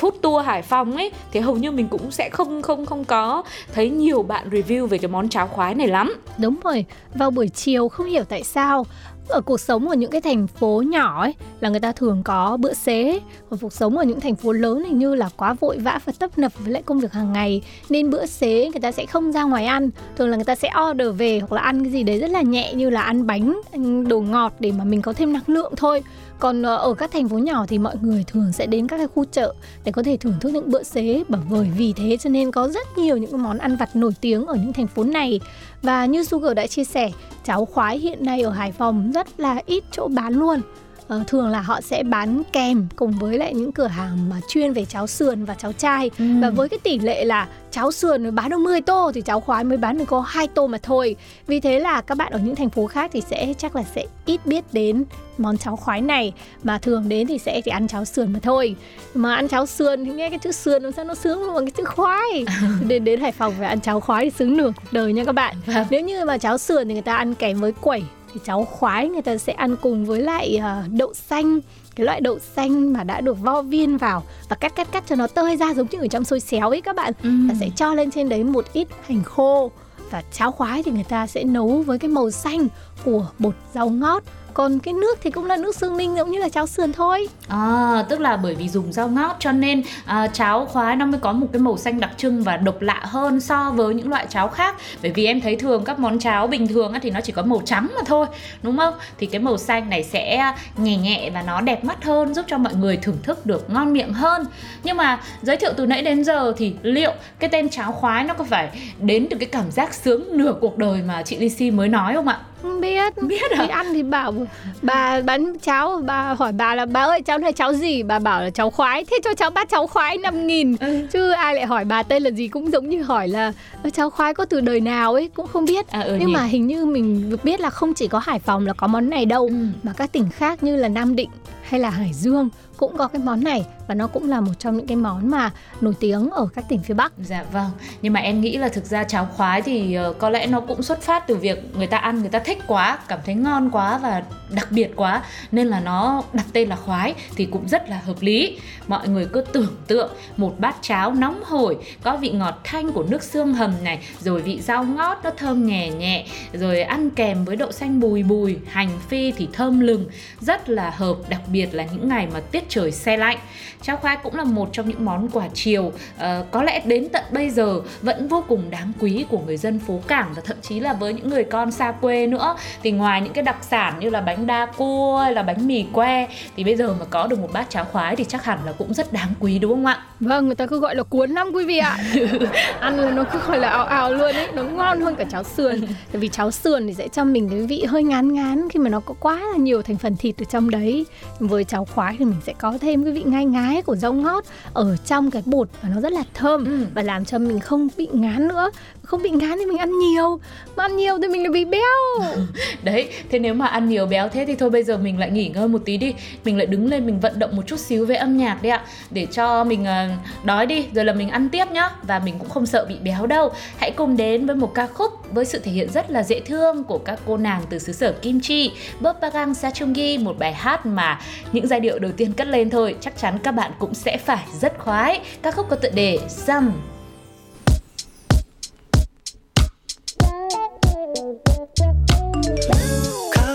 food 0.00 0.10
tour 0.22 0.46
Hải 0.46 0.62
Phòng 0.62 0.96
ấy 0.96 1.10
Thì 1.32 1.40
hầu 1.40 1.56
như 1.56 1.70
mình 1.70 1.88
cũng 1.88 2.10
sẽ 2.10 2.28
không 2.28 2.62
không 2.62 2.87
không 2.87 3.04
có. 3.04 3.42
Thấy 3.75 3.90
nhiều 3.90 4.23
bạn 4.23 4.50
review 4.50 4.87
về 4.87 4.99
cái 4.99 5.09
món 5.09 5.28
cháo 5.28 5.49
khoái 5.49 5.75
này 5.75 5.88
lắm. 5.88 6.16
Đúng 6.38 6.61
rồi, 6.64 6.85
vào 7.14 7.31
buổi 7.31 7.49
chiều 7.49 7.88
không 7.88 8.07
hiểu 8.07 8.25
tại 8.25 8.42
sao 8.42 8.87
ở 9.28 9.40
cuộc 9.40 9.60
sống 9.60 9.88
ở 9.88 9.94
những 9.94 10.10
cái 10.10 10.20
thành 10.20 10.46
phố 10.46 10.82
nhỏ 10.86 11.22
ấy, 11.22 11.34
là 11.60 11.68
người 11.68 11.80
ta 11.80 11.92
thường 11.92 12.22
có 12.24 12.56
bữa 12.60 12.72
xế. 12.72 13.20
Và 13.50 13.56
cuộc 13.60 13.72
sống 13.72 13.98
ở 13.98 14.04
những 14.04 14.20
thành 14.20 14.36
phố 14.36 14.52
lớn 14.52 14.84
hình 14.84 14.98
như 14.98 15.14
là 15.14 15.30
quá 15.36 15.54
vội 15.60 15.78
vã 15.78 15.98
và 16.04 16.12
tấp 16.18 16.38
nập 16.38 16.52
với 16.58 16.72
lại 16.72 16.82
công 16.86 17.00
việc 17.00 17.12
hàng 17.12 17.32
ngày. 17.32 17.62
Nên 17.88 18.10
bữa 18.10 18.26
xế 18.26 18.70
người 18.72 18.80
ta 18.80 18.92
sẽ 18.92 19.06
không 19.06 19.32
ra 19.32 19.42
ngoài 19.42 19.66
ăn. 19.66 19.90
Thường 20.16 20.28
là 20.28 20.36
người 20.36 20.44
ta 20.44 20.54
sẽ 20.54 20.70
order 20.90 21.08
về 21.16 21.38
hoặc 21.38 21.52
là 21.52 21.62
ăn 21.62 21.82
cái 21.82 21.92
gì 21.92 22.02
đấy 22.02 22.18
rất 22.18 22.30
là 22.30 22.42
nhẹ 22.42 22.74
như 22.74 22.90
là 22.90 23.02
ăn 23.02 23.26
bánh, 23.26 23.60
ăn 23.72 24.08
đồ 24.08 24.20
ngọt 24.20 24.52
để 24.60 24.72
mà 24.78 24.84
mình 24.84 25.02
có 25.02 25.12
thêm 25.12 25.32
năng 25.32 25.42
lượng 25.46 25.72
thôi. 25.76 26.02
Còn 26.38 26.62
ờ, 26.62 26.76
ở 26.76 26.94
các 26.94 27.10
thành 27.12 27.28
phố 27.28 27.38
nhỏ 27.38 27.66
thì 27.68 27.78
mọi 27.78 27.96
người 28.02 28.24
thường 28.26 28.52
sẽ 28.52 28.66
đến 28.66 28.86
các 28.86 28.96
cái 28.96 29.06
khu 29.06 29.24
chợ 29.24 29.54
để 29.84 29.92
có 29.92 30.02
thể 30.02 30.16
thưởng 30.16 30.34
thức 30.40 30.48
những 30.48 30.70
bữa 30.70 30.82
xế. 30.82 31.24
Bởi 31.28 31.40
bởi 31.50 31.68
vì 31.76 31.92
thế 31.92 32.16
cho 32.16 32.30
nên 32.30 32.50
có 32.50 32.68
rất 32.68 32.98
nhiều 32.98 33.16
những 33.16 33.42
món 33.42 33.58
ăn 33.58 33.76
vặt 33.76 33.96
nổi 33.96 34.12
tiếng 34.20 34.46
ở 34.46 34.54
những 34.54 34.72
thành 34.72 34.86
phố 34.86 35.04
này 35.04 35.40
và 35.82 36.06
như 36.06 36.24
Sugar 36.24 36.54
đã 36.54 36.66
chia 36.66 36.84
sẻ 36.84 37.10
cháo 37.44 37.64
khoái 37.64 37.98
hiện 37.98 38.24
nay 38.24 38.42
ở 38.42 38.50
Hải 38.50 38.72
Phòng 38.72 39.12
rất 39.12 39.40
là 39.40 39.60
ít 39.66 39.84
chỗ 39.90 40.08
bán 40.08 40.34
luôn 40.34 40.60
ờ, 41.09 41.23
thường 41.26 41.49
là 41.49 41.61
họ 41.61 41.80
sẽ 41.80 42.02
bán 42.02 42.42
kèm 42.52 42.87
cùng 42.97 43.12
với 43.12 43.38
lại 43.38 43.54
những 43.54 43.73
cửa 43.73 43.87
hàng 43.87 44.28
mà 44.30 44.37
chuyên 44.49 44.73
về 44.73 44.85
cháo 44.85 45.06
sườn 45.06 45.44
và 45.44 45.54
cháo 45.54 45.73
chai 45.73 46.11
Ừ. 46.18 46.25
và 46.42 46.50
với 46.50 46.68
cái 46.68 46.78
tỷ 46.82 46.99
lệ 46.99 47.25
là 47.25 47.49
cháo 47.71 47.92
sườn 47.92 48.23
mới 48.23 48.30
bán 48.32 48.50
được 48.50 48.59
10 48.59 48.80
tô 48.80 49.11
thì 49.14 49.21
cháo 49.21 49.40
khoái 49.40 49.64
mới 49.64 49.78
bán 49.78 49.99
được 49.99 50.04
có 50.09 50.21
2 50.21 50.49
tô 50.49 50.66
mà 50.66 50.78
thôi. 50.82 51.16
Vì 51.47 51.61
thế 51.61 51.80
là 51.80 52.00
các 52.00 52.14
bạn 52.18 52.32
ở 52.32 52.38
những 52.38 52.56
thành 52.56 52.71
phố 52.71 52.87
khác 52.87 53.11
thì 53.14 53.21
sẽ 53.30 53.54
chắc 53.59 53.76
là 53.76 53.82
sẽ 53.94 54.04
ít 54.26 54.47
biết 54.47 54.64
đến 54.73 55.04
món 55.38 55.59
cháo 55.59 55.76
khoái 55.76 56.00
này 56.00 56.32
mà 56.62 56.78
thường 56.78 57.09
đến 57.09 57.26
thì 57.26 57.38
sẽ 57.38 57.61
chỉ 57.61 57.71
ăn 57.71 57.88
cháo 57.88 58.04
sườn 58.04 58.32
mà 58.32 58.38
thôi. 58.42 58.76
Mà 59.14 59.35
ăn 59.35 59.49
cháo 59.49 59.66
sườn 59.66 60.04
thì 60.04 60.11
nghe 60.11 60.30
cái 60.30 60.38
chữ 60.38 60.52
sườn 60.52 60.82
làm 60.82 60.92
sao 60.92 61.04
nó 61.04 61.14
sướng 61.14 61.54
bằng 61.54 61.64
cái 61.66 61.71
chữ 61.76 61.85
khoái. 61.85 62.44
đến 62.88 63.04
đến 63.04 63.21
Hải 63.21 63.32
Phòng 63.32 63.54
phải 63.59 63.68
ăn 63.68 63.80
cháo 63.80 64.00
khoái 64.00 64.25
thì 64.25 64.30
sướng 64.38 64.56
nửa 64.56 64.73
cuộc 64.76 64.92
đời 64.92 65.12
nha 65.12 65.25
các 65.25 65.32
bạn. 65.32 65.56
Vâng. 65.66 65.87
Nếu 65.90 66.00
như 66.00 66.25
mà 66.25 66.38
cháo 66.38 66.59
sườn 66.59 66.88
thì 66.88 66.92
người 66.94 67.02
ta 67.02 67.16
ăn 67.16 67.35
kèm 67.35 67.61
với 67.61 67.73
quẩy 67.73 68.02
thì 68.34 68.40
cháo 68.44 68.64
khoái 68.64 69.08
người 69.08 69.22
ta 69.22 69.38
sẽ 69.38 69.52
ăn 69.52 69.76
cùng 69.82 70.04
với 70.04 70.20
lại 70.22 70.56
ờ, 70.56 70.82
đậu 70.90 71.14
xanh 71.14 71.60
cái 71.96 72.06
loại 72.06 72.20
đậu 72.20 72.38
xanh 72.56 72.92
mà 72.92 73.04
đã 73.04 73.20
được 73.20 73.40
vo 73.40 73.62
viên 73.62 73.96
vào 73.96 74.22
và 74.48 74.56
cắt 74.56 74.76
cắt 74.76 74.92
cắt 74.92 75.04
cho 75.06 75.16
nó 75.16 75.26
tơi 75.26 75.56
ra 75.56 75.74
giống 75.74 75.86
như 75.90 75.98
ở 76.00 76.06
trong 76.06 76.24
xôi 76.24 76.40
xéo 76.40 76.68
ấy 76.68 76.80
các 76.80 76.96
bạn 76.96 77.12
Ừ. 77.22 77.30
và 77.48 77.54
sẽ 77.60 77.68
cho 77.76 77.94
lên 77.94 78.10
trên 78.10 78.28
đấy 78.28 78.44
một 78.44 78.64
ít 78.72 78.88
hành 79.06 79.22
khô 79.22 79.70
và 80.10 80.22
cháo 80.32 80.52
khoái 80.52 80.82
thì 80.82 80.92
người 80.92 81.04
ta 81.04 81.26
sẽ 81.26 81.44
nấu 81.44 81.68
với 81.86 81.98
cái 81.98 82.08
màu 82.08 82.30
xanh 82.30 82.68
của 83.04 83.26
bột 83.38 83.54
rau 83.74 83.88
ngót 83.88 84.22
còn 84.54 84.78
cái 84.78 84.94
nước 84.94 85.18
thì 85.23 85.30
cũng 85.30 85.44
là 85.44 85.56
nước 85.56 85.76
xương 85.76 85.97
ninh 85.97 86.16
giống 86.16 86.30
như 86.30 86.38
là 86.38 86.49
cháo 86.49 86.66
sườn 86.66 86.92
thôi 86.92 87.28
À, 87.49 88.04
tức 88.09 88.21
là 88.21 88.37
bởi 88.37 88.54
vì 88.54 88.68
dùng 88.68 88.92
rau 88.92 89.09
ngót 89.09 89.37
cho 89.38 89.52
nên 89.52 89.82
à, 90.04 90.28
cháo 90.28 90.66
khoái 90.66 90.97
nó 90.97 91.06
mới 91.06 91.21
có 91.21 91.32
một 91.32 91.47
cái 91.52 91.61
màu 91.61 91.76
xanh 91.78 92.00
đặc 92.00 92.11
trưng 92.16 92.42
và 92.42 92.56
độc 92.56 92.82
lạ 92.82 93.00
hơn 93.02 93.40
so 93.40 93.71
với 93.71 93.94
những 93.94 94.09
loại 94.09 94.26
cháo 94.28 94.49
khác. 94.49 94.76
Bởi 95.02 95.12
vì 95.12 95.26
em 95.26 95.40
thấy 95.40 95.56
thường 95.56 95.85
các 95.85 95.99
món 95.99 96.18
cháo 96.18 96.47
bình 96.47 96.68
thường 96.68 96.92
á, 96.92 97.00
thì 97.02 97.11
nó 97.11 97.21
chỉ 97.21 97.32
có 97.32 97.42
màu 97.42 97.62
trắng 97.64 97.88
mà 97.94 98.00
thôi, 98.06 98.26
đúng 98.62 98.76
không? 98.76 98.94
Thì 99.18 99.26
cái 99.26 99.40
màu 99.40 99.59
xanh 99.59 99.90
này 99.90 100.02
sẽ 100.02 100.52
nhẹ 100.76 100.97
nhẹ 100.97 101.30
và 101.35 101.42
nó 101.42 101.61
đẹp 101.61 101.85
mắt 101.85 102.04
hơn, 102.04 102.35
giúp 102.35 102.44
cho 102.49 102.59
mọi 102.59 102.75
người 102.75 102.97
thưởng 102.97 103.18
thức 103.23 103.47
được 103.47 103.71
ngon 103.71 103.92
miệng 103.92 104.12
hơn. 104.12 104.47
Nhưng 104.85 104.97
mà 104.97 105.21
giới 105.42 105.56
thiệu 105.56 105.71
từ 105.76 105.87
nãy 105.87 106.02
đến 106.02 106.25
giờ 106.25 106.52
thì 106.56 106.75
liệu 106.82 107.12
cái 107.38 107.50
tên 107.50 107.68
cháo 107.68 107.92
khoái 107.92 108.25
nó 108.25 108.35
có 108.35 108.44
phải 108.44 108.68
đến 109.00 109.26
từ 109.30 109.37
cái 109.37 109.49
cảm 109.49 109.71
giác 109.71 109.94
sướng 109.94 110.25
nửa 110.32 110.54
cuộc 110.61 110.78
đời 110.78 111.02
mà 111.02 111.23
chị 111.23 111.38
Lisi 111.38 111.71
mới 111.71 111.88
nói 111.88 112.14
không 112.14 112.28
ạ? 112.28 112.40
Không 112.62 112.81
biết 112.81 113.12
Biết 113.23 113.50
à? 113.50 113.62
đi 113.62 113.69
ăn 113.69 113.87
thì 113.95 114.02
bảo 114.02 114.35
bà 114.83 115.21
bán 115.21 115.59
cháo 115.59 116.00
bà 116.07 116.35
hỏi 116.35 116.52
bà 116.52 116.75
là 116.75 116.87
bà 116.87 117.02
ơi 117.02 117.23
cháu 117.23 117.38
này 117.38 117.52
cháu 117.52 117.73
gì 117.75 118.02
bà 118.02 118.19
bảo 118.19 118.40
là 118.42 118.50
cháu 118.50 118.71
khoái 118.71 119.04
thế 119.11 119.19
cho 119.25 119.35
cháu 119.35 119.50
bát 119.50 119.69
cháu 119.71 119.87
khoái 119.87 120.19
5 120.19 120.47
nghìn 120.47 120.76
Ừ. 120.81 121.07
chứ 121.12 121.31
ai 121.31 121.54
lại 121.54 121.66
hỏi 121.66 121.85
bà 121.85 122.02
tên 122.02 122.23
là 122.23 122.31
gì 122.31 122.49
cũng 122.49 122.73
giống 122.73 122.88
như 122.88 123.02
hỏi 123.02 123.28
là 123.28 123.52
"Ơ, 123.83 123.90
cháu 123.90 124.11
khoái 124.11 124.35
có 124.35 124.45
từ 124.45 124.61
đời 124.61 124.81
nào 124.81 125.14
ấy 125.14 125.31
cũng 125.35 125.47
không 125.47 125.64
biết 125.64 125.88
À, 125.88 126.00
ừ 126.00 126.16
nhưng 126.21 126.28
nhỉ. 126.28 126.35
mà 126.35 126.45
hình 126.45 126.66
như 126.66 126.87
mình 126.87 127.31
được 127.31 127.45
biết 127.45 127.61
là 127.61 127.71
không 127.71 127.95
chỉ 127.95 128.09
có 128.09 128.19
Hải 128.19 128.38
Phòng 128.38 128.66
là 128.66 128.73
có 128.73 128.87
món 128.87 129.11
này 129.11 129.26
đâu 129.26 129.47
Ừ. 129.47 129.54
mà 129.83 129.92
các 129.97 130.12
tỉnh 130.12 130.28
khác 130.37 130.62
như 130.62 130.76
là 130.76 130.88
Nam 130.88 131.16
Định 131.16 131.28
hay 131.72 131.80
là 131.80 131.90
Hải 131.90 132.12
Dương 132.12 132.48
cũng 132.76 132.96
có 132.96 133.08
cái 133.08 133.22
món 133.24 133.44
này 133.44 133.66
và 133.86 133.94
nó 133.94 134.06
cũng 134.06 134.28
là 134.28 134.40
một 134.40 134.52
trong 134.58 134.76
những 134.76 134.86
cái 134.86 134.96
món 134.96 135.30
mà 135.30 135.50
nổi 135.80 135.94
tiếng 136.00 136.30
ở 136.30 136.48
các 136.54 136.64
tỉnh 136.68 136.82
phía 136.82 136.94
Bắc. 136.94 137.12
Dạ 137.22 137.44
vâng, 137.52 137.70
nhưng 138.02 138.12
mà 138.12 138.20
em 138.20 138.40
nghĩ 138.40 138.56
là 138.56 138.68
thực 138.68 138.84
ra 138.84 139.04
cháo 139.04 139.28
khoái 139.36 139.62
thì 139.62 139.94
ờ, 139.94 140.12
có 140.18 140.30
lẽ 140.30 140.46
nó 140.46 140.60
cũng 140.60 140.82
xuất 140.82 141.02
phát 141.02 141.26
từ 141.26 141.36
việc 141.36 141.76
người 141.76 141.86
ta 141.86 141.98
ăn 141.98 142.20
người 142.20 142.28
ta 142.28 142.38
thích 142.38 142.58
quá, 142.66 142.98
cảm 143.08 143.18
thấy 143.26 143.34
ngon 143.34 143.70
quá 143.70 143.98
và 143.98 144.22
đặc 144.50 144.68
biệt 144.70 144.92
quá 144.96 145.22
nên 145.52 145.66
là 145.66 145.80
nó 145.80 146.22
đặt 146.32 146.46
tên 146.52 146.68
là 146.68 146.76
khoái 146.76 147.14
thì 147.36 147.46
cũng 147.46 147.68
rất 147.68 147.88
là 147.88 148.00
hợp 148.06 148.16
lý. 148.20 148.58
Mọi 148.86 149.08
người 149.08 149.26
cứ 149.32 149.44
tưởng 149.52 149.76
tượng 149.86 150.10
một 150.36 150.54
bát 150.58 150.76
cháo 150.80 151.14
nóng 151.14 151.42
hổi 151.44 151.76
có 152.02 152.16
vị 152.16 152.30
ngọt 152.30 152.60
thanh 152.64 152.92
của 152.92 153.02
nước 153.02 153.22
xương 153.22 153.54
hầm 153.54 153.72
này, 153.84 154.06
rồi 154.20 154.42
vị 154.42 154.60
rau 154.60 154.84
ngót 154.84 155.18
nó 155.24 155.30
thơm 155.30 155.66
nhẹ 155.66 155.90
nhẹ, 155.90 156.26
rồi 156.52 156.82
ăn 156.82 157.10
kèm 157.10 157.44
với 157.44 157.56
đậu 157.56 157.72
xanh 157.72 158.00
bùi 158.00 158.22
bùi, 158.22 158.56
hành 158.66 158.98
phi 159.08 159.32
thì 159.32 159.48
thơm 159.52 159.80
lừng, 159.80 160.06
rất 160.40 160.68
là 160.68 160.90
hợp 160.90 161.16
đặc 161.28 161.40
biệt 161.52 161.62
là 161.73 161.87
những 161.92 162.09
ngày 162.09 162.28
mà 162.35 162.40
tiết 162.40 162.64
trời 162.69 162.92
se 162.92 163.16
lạnh. 163.16 163.38
Cháo 163.83 163.97
khoái 163.97 164.16
cũng 164.23 164.35
là 164.35 164.45
một 164.45 164.69
trong 164.73 164.88
những 164.88 165.04
món 165.04 165.28
quà 165.33 165.49
chiều 165.54 165.92
ờ, 166.19 166.45
có 166.50 166.62
lẽ 166.62 166.83
đến 166.85 167.09
tận 167.09 167.25
bây 167.31 167.50
giờ 167.50 167.81
vẫn 168.02 168.28
vô 168.28 168.45
cùng 168.49 168.71
đáng 168.71 168.92
quý 169.00 169.25
của 169.28 169.38
người 169.38 169.57
dân 169.57 169.78
phố 169.78 170.00
cảng 170.07 170.33
và 170.37 170.42
thậm 170.45 170.57
chí 170.62 170.81
là 170.81 170.92
với 170.92 171.12
những 171.12 171.31
người 171.31 171.45
con 171.45 171.71
xa 171.71 171.92
quê 171.92 172.26
nữa 172.26 172.57
thì 172.83 172.90
ngoài 172.90 173.21
những 173.21 173.33
cái 173.33 173.45
đặc 173.45 173.57
sản 173.61 173.99
như 174.00 174.11
là 174.11 174.21
bánh 174.21 174.47
đa 174.47 174.66
cua 174.66 175.19
hay 175.19 175.35
là 175.35 175.42
bánh 175.42 175.66
mì 175.66 175.85
que 175.92 176.28
thì 176.57 176.64
bây 176.64 176.76
giờ 176.76 176.95
mà 177.00 177.04
có 177.11 177.26
được 177.26 177.38
một 177.38 177.49
bát 177.52 177.71
cháo 177.71 177.85
khoái 177.85 178.16
thì 178.16 178.25
chắc 178.25 178.45
hẳn 178.45 178.59
là 178.66 178.73
cũng 178.73 178.95
rất 178.95 179.12
đáng 179.12 179.28
quý 179.40 179.59
đúng 179.59 179.71
không 179.71 179.87
ạ? 179.87 180.02
Vâng, 180.21 180.47
người 180.47 180.54
ta 180.54 180.66
cứ 180.66 180.81
gọi 180.81 180.97
là 180.97 181.02
cuốn 181.02 181.31
lắm 181.31 181.50
quý 181.54 181.64
vị 181.64 181.78
ạ. 181.78 181.98
Ăn 182.81 182.96
là 182.96 183.11
nó 183.11 183.25
cứ 183.33 183.38
gọi 183.38 183.59
là 183.59 183.68
ào 183.68 183.85
ào 183.85 184.12
luôn 184.12 184.35
ấy, 184.35 184.48
nó 184.55 184.62
ngon 184.62 185.01
hơn 185.01 185.14
cả 185.16 185.25
cháo 185.31 185.42
sườn. 185.44 185.81
Tại 185.87 186.20
vì 186.20 186.29
cháo 186.29 186.51
sườn 186.51 186.87
thì 186.87 186.94
sẽ 186.94 187.09
cho 187.09 187.25
mình 187.25 187.48
cái 187.51 187.61
vị 187.61 187.85
hơi 187.88 188.03
ngán 188.03 188.35
ngán 188.35 188.68
khi 188.68 188.81
mà 188.81 188.90
nó 188.90 189.01
có 189.01 189.14
quá 189.20 189.40
là 189.53 189.57
nhiều 189.57 189.83
thành 189.83 189.96
phần 189.96 190.16
thịt 190.16 190.38
ở 190.38 190.44
trong 190.44 190.70
đấy. 190.70 191.07
Với 191.52 191.64
cháo 191.64 191.84
khoái 191.84 192.16
thì 192.18 192.24
mình 192.24 192.40
sẽ 192.46 192.52
có 192.58 192.78
thêm 192.80 193.04
cái 193.04 193.12
vị 193.12 193.22
ngai 193.26 193.44
ngái 193.44 193.82
của 193.82 193.96
rau 193.96 194.12
ngót 194.12 194.44
ở 194.72 194.96
trong 195.06 195.30
cái 195.30 195.42
bột 195.46 195.68
và 195.82 195.88
nó 195.88 196.00
rất 196.00 196.12
là 196.12 196.22
thơm 196.34 196.64
Ừ. 196.64 196.86
và 196.94 197.02
làm 197.02 197.24
cho 197.24 197.38
mình 197.38 197.60
không 197.60 197.88
bị 197.96 198.08
ngán 198.12 198.48
nữa. 198.48 198.70
Không 199.12 199.22
bị 199.22 199.31
ngán 199.31 199.59
thì 199.59 199.66
mình 199.66 199.79
ăn 199.79 199.98
nhiều, 199.98 200.40
mà 200.77 200.85
ăn 200.85 200.96
nhiều 200.96 201.18
thì 201.22 201.29
mình 201.29 201.42
lại 201.42 201.51
bị 201.53 201.64
béo. 201.64 202.27
Đấy, 202.83 203.09
thế 203.31 203.38
nếu 203.38 203.55
mà 203.55 203.66
ăn 203.66 203.88
nhiều 203.88 204.07
béo 204.07 204.29
thế 204.29 204.44
thì 204.46 204.55
thôi 204.55 204.70
bây 204.70 204.83
giờ 204.83 204.96
mình 204.96 205.18
lại 205.18 205.31
nghỉ 205.31 205.48
ngơi 205.48 205.68
một 205.68 205.83
tí 205.85 205.96
đi. 205.96 206.14
Mình 206.44 206.57
lại 206.57 206.66
đứng 206.66 206.90
lên 206.90 207.07
mình 207.07 207.20
vận 207.20 207.38
động 207.38 207.57
một 207.57 207.62
chút 207.66 207.81
xíu 207.81 208.07
với 208.07 208.16
âm 208.16 208.37
nhạc 208.37 208.62
đi 208.62 208.68
ạ. 208.68 208.85
Để 209.11 209.27
cho 209.27 209.64
mình 209.64 209.85
ờ, 209.85 210.09
đói 210.44 210.66
đi, 210.66 210.87
rồi 210.94 211.05
là 211.05 211.12
mình 211.12 211.29
ăn 211.29 211.48
tiếp 211.48 211.64
nhá. 211.72 211.90
Và 212.03 212.18
mình 212.18 212.35
cũng 212.38 212.48
không 212.48 212.66
sợ 212.66 212.87
bị 212.88 212.94
béo 213.03 213.27
đâu. 213.27 213.53
Hãy 213.77 213.90
cùng 213.90 214.16
đến 214.16 214.46
với 214.46 214.57
một 214.57 214.75
ca 214.75 214.87
khúc 214.87 215.12
với 215.33 215.44
sự 215.44 215.59
thể 215.59 215.72
hiện 215.72 215.90
rất 215.90 216.11
là 216.11 216.22
dễ 216.22 216.40
thương 216.40 216.85
của 216.85 216.98
các 216.98 217.18
cô 217.27 217.37
nàng 217.37 217.62
từ 217.70 217.79
xứ 217.79 217.92
sở 217.92 218.12
Kim 218.12 218.40
Chi 218.40 218.70
Boppagang 219.01 219.55
Sachungi, 219.55 220.18
một 220.20 220.38
bài 220.38 220.53
hát 220.53 220.87
mà 220.87 221.20
những 221.53 221.66
giai 221.66 221.81
điệu 221.81 221.98
đầu 221.98 222.12
tiên 222.12 222.33
cất 222.33 222.46
lên 222.46 222.70
thôi. 222.70 222.96
Chắc 223.01 223.18
chắn 223.18 223.38
các 223.42 223.53
bạn 223.53 223.70
cũng 223.79 223.94
sẽ 223.94 224.16
phải 224.16 224.44
rất 224.61 224.79
khoái. 224.79 225.20
Ca 225.42 225.51
khúc 225.51 225.66
có 225.68 225.77
tựa 225.77 225.90
đề 225.90 226.18
Some 226.29 226.72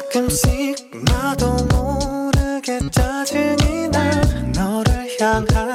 가끔씩 0.07 0.89
나도 1.03 1.53
모르게 1.65 2.79
짜증이 2.91 3.89
나 3.89 4.09
너를 4.55 5.09
향한 5.19 5.66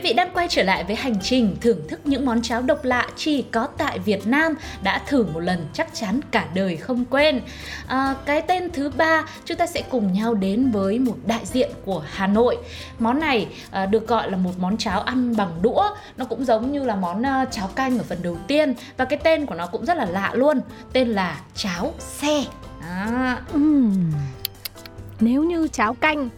vị 0.00 0.12
đang 0.12 0.30
quay 0.34 0.46
trở 0.50 0.62
lại 0.62 0.84
với 0.84 0.96
hành 0.96 1.14
trình 1.22 1.56
thưởng 1.60 1.88
thức 1.88 2.00
những 2.04 2.26
món 2.26 2.42
cháo 2.42 2.62
độc 2.62 2.84
lạ 2.84 3.08
chỉ 3.16 3.42
có 3.42 3.68
tại 3.78 3.98
Việt 3.98 4.26
Nam 4.26 4.54
đã 4.82 5.02
thử 5.08 5.26
một 5.32 5.40
lần 5.40 5.66
chắc 5.72 5.94
chắn 5.94 6.20
cả 6.30 6.48
đời 6.54 6.76
không 6.76 7.04
quên. 7.04 7.40
À, 7.86 8.14
cái 8.26 8.42
tên 8.42 8.70
thứ 8.70 8.90
ba 8.96 9.24
chúng 9.44 9.56
ta 9.56 9.66
sẽ 9.66 9.82
cùng 9.90 10.12
nhau 10.12 10.34
đến 10.34 10.70
với 10.70 10.98
một 10.98 11.16
đại 11.26 11.44
diện 11.44 11.70
của 11.84 12.02
Hà 12.06 12.26
Nội. 12.26 12.56
Món 12.98 13.20
này 13.20 13.46
à, 13.70 13.86
được 13.86 14.08
gọi 14.08 14.30
là 14.30 14.36
một 14.36 14.52
món 14.58 14.76
cháo 14.76 15.00
ăn 15.00 15.36
bằng 15.36 15.52
đũa, 15.62 15.90
nó 16.16 16.24
cũng 16.24 16.44
giống 16.44 16.72
như 16.72 16.84
là 16.84 16.96
món 16.96 17.26
à, 17.26 17.44
cháo 17.50 17.68
canh 17.74 17.98
ở 17.98 18.04
phần 18.08 18.18
đầu 18.22 18.36
tiên 18.46 18.74
và 18.96 19.04
cái 19.04 19.18
tên 19.24 19.46
của 19.46 19.54
nó 19.54 19.66
cũng 19.66 19.84
rất 19.84 19.96
là 19.96 20.04
lạ 20.04 20.30
luôn. 20.34 20.60
Tên 20.92 21.08
là 21.08 21.40
cháo 21.54 21.94
xe. 21.98 22.44
À, 22.80 23.38
Ừm. 23.52 24.12
Nếu 25.20 25.44
như 25.44 25.68
cháo 25.68 25.94
canh 25.94 26.28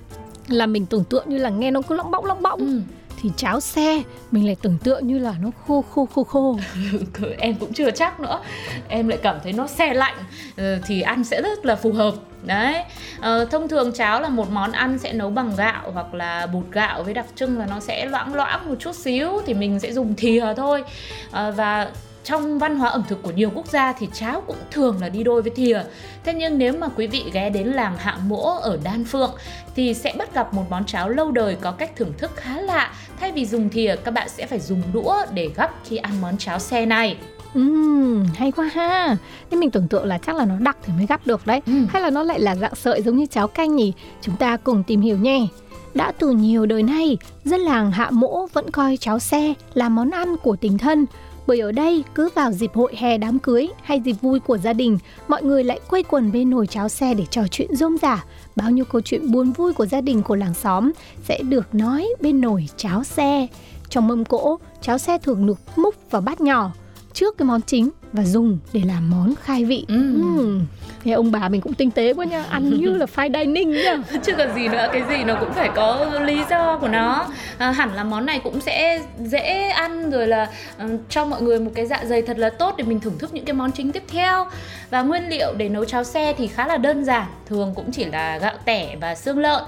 là 0.49 0.67
mình 0.67 0.87
tưởng 0.87 1.05
tượng 1.05 1.29
như 1.29 1.39
là 1.39 1.51
nghe 1.51 1.71
nó 1.71 1.83
cứ 1.83 1.95
lỏng 1.95 2.11
bọng 2.11 2.25
lỏng 2.25 2.43
bọng 2.43 2.61
ừ 2.61 2.81
thì 3.23 3.31
cháo 3.37 3.61
xe 3.61 4.03
mình 4.31 4.47
lại 4.47 4.57
tưởng 4.63 4.79
tượng 4.79 5.07
như 5.07 5.19
là 5.19 5.35
nó 5.41 5.51
khô 5.67 5.85
khô 5.95 6.09
khô 6.15 6.25
khô. 6.25 6.59
em 7.39 7.55
cũng 7.55 7.73
chưa 7.73 7.91
chắc 7.91 8.21
nữa. 8.21 8.41
Em 8.89 9.09
lại 9.09 9.19
cảm 9.23 9.37
thấy 9.43 9.53
nó 9.53 9.67
xe 9.67 9.95
lạnh 9.95 10.17
ờ, 10.57 10.79
thì 10.87 11.01
ăn 11.01 11.25
sẽ 11.25 11.43
rất 11.43 11.67
là 11.67 11.77
phù 11.77 11.93
hợp. 11.93 12.15
Đấy. 12.43 12.83
Ờ, 13.21 13.45
thông 13.45 13.69
thường 13.69 13.93
cháo 13.93 14.21
là 14.21 14.29
một 14.29 14.51
món 14.51 14.73
ăn 14.73 14.99
sẽ 14.99 15.13
nấu 15.13 15.31
bằng 15.31 15.53
gạo 15.57 15.91
hoặc 15.93 16.15
là 16.15 16.47
bột 16.47 16.65
gạo 16.73 17.03
với 17.03 17.15
đặc 17.15 17.27
trưng 17.35 17.59
là 17.59 17.67
nó 17.67 17.81
sẽ 17.81 18.07
loãng 18.07 18.35
loãng 18.35 18.69
một 18.69 18.75
chút 18.79 18.97
xíu 18.97 19.43
thì 19.47 19.55
mình 19.55 19.81
sẽ 19.81 19.93
dùng 19.93 20.15
thìa 20.15 20.55
thôi. 20.57 20.85
Ờ, 21.31 21.53
và 21.57 21.91
trong 22.27 22.59
văn 22.59 22.77
hóa 22.77 22.91
ẩm 22.91 23.03
thực 23.09 23.23
của 23.23 23.31
nhiều 23.31 23.51
quốc 23.55 23.67
gia 23.67 23.93
thì 23.93 24.09
cháo 24.13 24.43
cũng 24.47 24.57
thường 24.71 24.97
là 25.01 25.09
đi 25.09 25.25
đôi 25.25 25.43
với 25.43 25.51
thìa 25.51 25.83
Thế 26.25 26.35
nhưng 26.35 26.59
nếu 26.59 26.73
mà 26.73 26.89
quý 26.97 27.07
vị 27.07 27.25
ghé 27.33 27.51
đến 27.51 27.67
làng 27.67 27.97
Hạ 27.99 28.19
Mỗ 28.27 28.59
ở 28.63 28.79
Đan 28.85 29.05
Phượng 29.05 29.31
thì 29.77 29.95
sẽ 29.95 30.15
bắt 30.19 30.35
gặp 30.35 30.55
một 30.55 30.65
món 30.71 30.87
cháo 30.87 31.09
lâu 31.09 31.31
đời 31.31 31.57
có 31.61 31.73
cách 31.73 31.97
thưởng 31.97 32.13
thức 32.19 32.31
khá 32.37 32.61
lạ. 32.61 32.93
Thay 33.21 33.33
vì 33.33 33.47
dùng 33.47 33.69
thìa, 33.69 33.97
các 34.05 34.11
bạn 34.11 34.29
sẽ 34.29 34.47
phải 34.47 34.61
dùng 34.61 34.83
đũa 34.93 35.15
để 35.35 35.51
gắp 35.57 35.75
khi 35.85 35.97
ăn 35.97 36.21
món 36.21 36.39
cháo 36.39 36.59
xe 36.59 36.87
này. 36.87 37.17
Ừm, 37.55 38.27
hay 38.35 38.53
quá 38.53 38.71
ha. 38.75 39.17
Nhưng 39.51 39.61
mình 39.61 39.71
tưởng 39.71 39.89
tượng 39.89 40.05
là 40.05 40.19
chắc 40.19 40.37
là 40.37 40.45
nó 40.45 40.55
đặc 40.59 40.77
thì 40.83 40.93
mới 40.97 41.07
gắp 41.07 41.27
được 41.27 41.47
đấy. 41.47 41.61
Ừ. 41.67 41.73
Hay 41.89 42.03
là 42.03 42.11
nó 42.11 42.23
lại 42.23 42.41
là 42.41 42.57
dạng 42.57 42.75
sợi 42.75 43.03
giống 43.03 43.17
như 43.17 43.27
cháo 43.27 43.49
canh 43.49 43.77
nhỉ? 43.77 43.93
Chúng 44.21 44.37
ta 44.37 44.57
cùng 44.57 44.83
tìm 44.83 45.01
hiểu 45.01 45.17
nhé. 45.17 45.47
Đã 45.95 46.13
từ 46.19 46.31
nhiều 46.31 46.67
đời 46.67 46.83
nay, 46.83 47.19
dân 47.45 47.61
làng 47.61 47.91
Hạ 47.93 48.11
Mỗ 48.11 48.47
vẫn 48.53 48.71
coi 48.71 48.97
cháo 48.97 49.19
xe 49.19 49.55
là 49.75 49.89
món 49.89 50.11
ăn 50.11 50.37
của 50.37 50.57
tình 50.57 50.79
thân. 50.79 51.07
Bởi 51.47 51.61
ở 51.61 51.73
đây, 51.73 52.05
cứ 52.15 52.29
vào 52.35 52.53
dịp 52.53 52.71
hội 52.75 52.95
hè 52.97 53.19
đám 53.19 53.39
cưới 53.39 53.69
hay 53.83 54.01
dịp 54.01 54.13
vui 54.13 54.41
của 54.41 54.59
gia 54.59 54.73
đình, 54.73 54.99
mọi 55.29 55.43
người 55.43 55.65
lại 55.65 55.81
quây 55.89 56.03
quần 56.03 56.33
bên 56.33 56.51
nồi 56.51 56.67
cháo 56.67 56.89
xe 56.89 57.15
để 57.15 57.25
trò 57.31 57.43
chuyện 57.51 57.77
rôm 57.77 57.97
rả. 58.03 58.25
Bao 58.57 58.71
nhiêu 58.71 58.85
câu 58.85 59.01
chuyện 59.01 59.33
buồn 59.33 59.53
vui 59.53 59.73
của 59.73 59.87
gia 59.87 60.01
đình 60.01 60.23
của 60.23 60.37
làng 60.37 60.55
xóm 60.55 60.93
sẽ 61.25 61.43
được 61.43 61.75
nói 61.75 62.09
bên 62.21 62.41
nồi 62.41 62.69
cháo 62.77 63.05
xe. 63.05 63.47
Trong 63.89 64.09
mâm 64.09 64.25
cỗ, 64.25 64.59
cháo 64.83 64.99
xe 64.99 65.19
thường 65.19 65.47
được 65.47 65.59
múc 65.77 66.11
vào 66.11 66.23
bát 66.23 66.41
nhỏ 66.41 66.73
trước 67.13 67.39
cái 67.39 67.47
món 67.47 67.61
chính 67.63 67.91
và 68.13 68.25
dùng 68.25 68.59
để 68.73 68.81
làm 68.87 69.11
món 69.11 69.35
khai 69.43 69.65
vị. 69.65 69.85
Ừm. 69.89 70.37
Ừm. 70.37 70.67
Nghe 71.07 71.13
ông 71.13 71.33
bà 71.33 71.49
mình 71.49 71.61
cũng 71.61 71.75
tinh 71.75 71.91
tế 71.91 72.15
quá 72.15 72.25
nha, 72.25 72.45
ăn 72.51 72.81
như 72.81 72.97
là 72.97 73.07
fine 73.17 73.33
dining 73.33 73.71
nha, 73.71 73.99
Chứ 74.23 74.33
còn 74.39 74.55
gì 74.55 74.69
nữa, 74.69 74.89
cái 74.93 75.03
gì 75.09 75.25
nó 75.25 75.37
cũng 75.41 75.53
phải 75.53 75.71
có 75.75 76.07
lý 76.21 76.39
do 76.51 76.79
của 76.79 76.89
nó. 76.89 77.27
À, 77.59 77.71
Hẳn 77.71 77.95
là 77.95 78.05
món 78.05 78.27
này 78.27 78.41
cũng 78.45 78.61
sẽ 78.61 79.01
dễ 79.25 79.69
ăn 79.69 80.11
rồi 80.11 80.27
là 80.27 80.51
uh, 80.85 80.91
cho 81.09 81.25
mọi 81.25 81.43
người 81.43 81.61
một 81.61 81.71
cái 81.75 81.87
dạ 81.87 82.05
dày 82.05 82.23
thật 82.23 82.39
là 82.39 82.51
tốt 82.51 82.75
để 82.79 82.85
mình 82.85 83.01
thưởng 83.01 83.19
thức 83.19 83.35
những 83.35 83.45
cái 83.45 83.55
món 83.55 83.73
chính 83.73 83.93
tiếp 83.93 84.03
theo. 84.09 84.47
Và 84.91 85.03
nguyên 85.03 85.29
liệu 85.29 85.55
để 85.57 85.69
nấu 85.69 85.85
cháo 85.85 86.05
xe 86.05 86.33
thì 86.39 86.47
khá 86.47 86.67
là 86.67 86.77
đơn 86.77 87.05
giản 87.05 87.27
Thường 87.47 87.73
cũng 87.77 87.93
chỉ 87.93 88.05
là 88.05 88.39
gạo 88.39 88.55
tẻ 88.65 88.97
và 89.01 89.15
xương 89.15 89.39
lợn. 89.39 89.63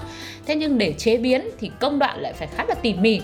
Thế 0.45 0.55
nhưng 0.55 0.77
để 0.77 0.93
chế 0.97 1.17
biến 1.17 1.49
thì 1.59 1.71
công 1.79 1.99
đoạn 1.99 2.19
lại 2.19 2.33
phải 2.33 2.47
khá 2.57 2.65
là 2.67 2.75
tỉ 2.75 2.93
mỉ 2.93 3.21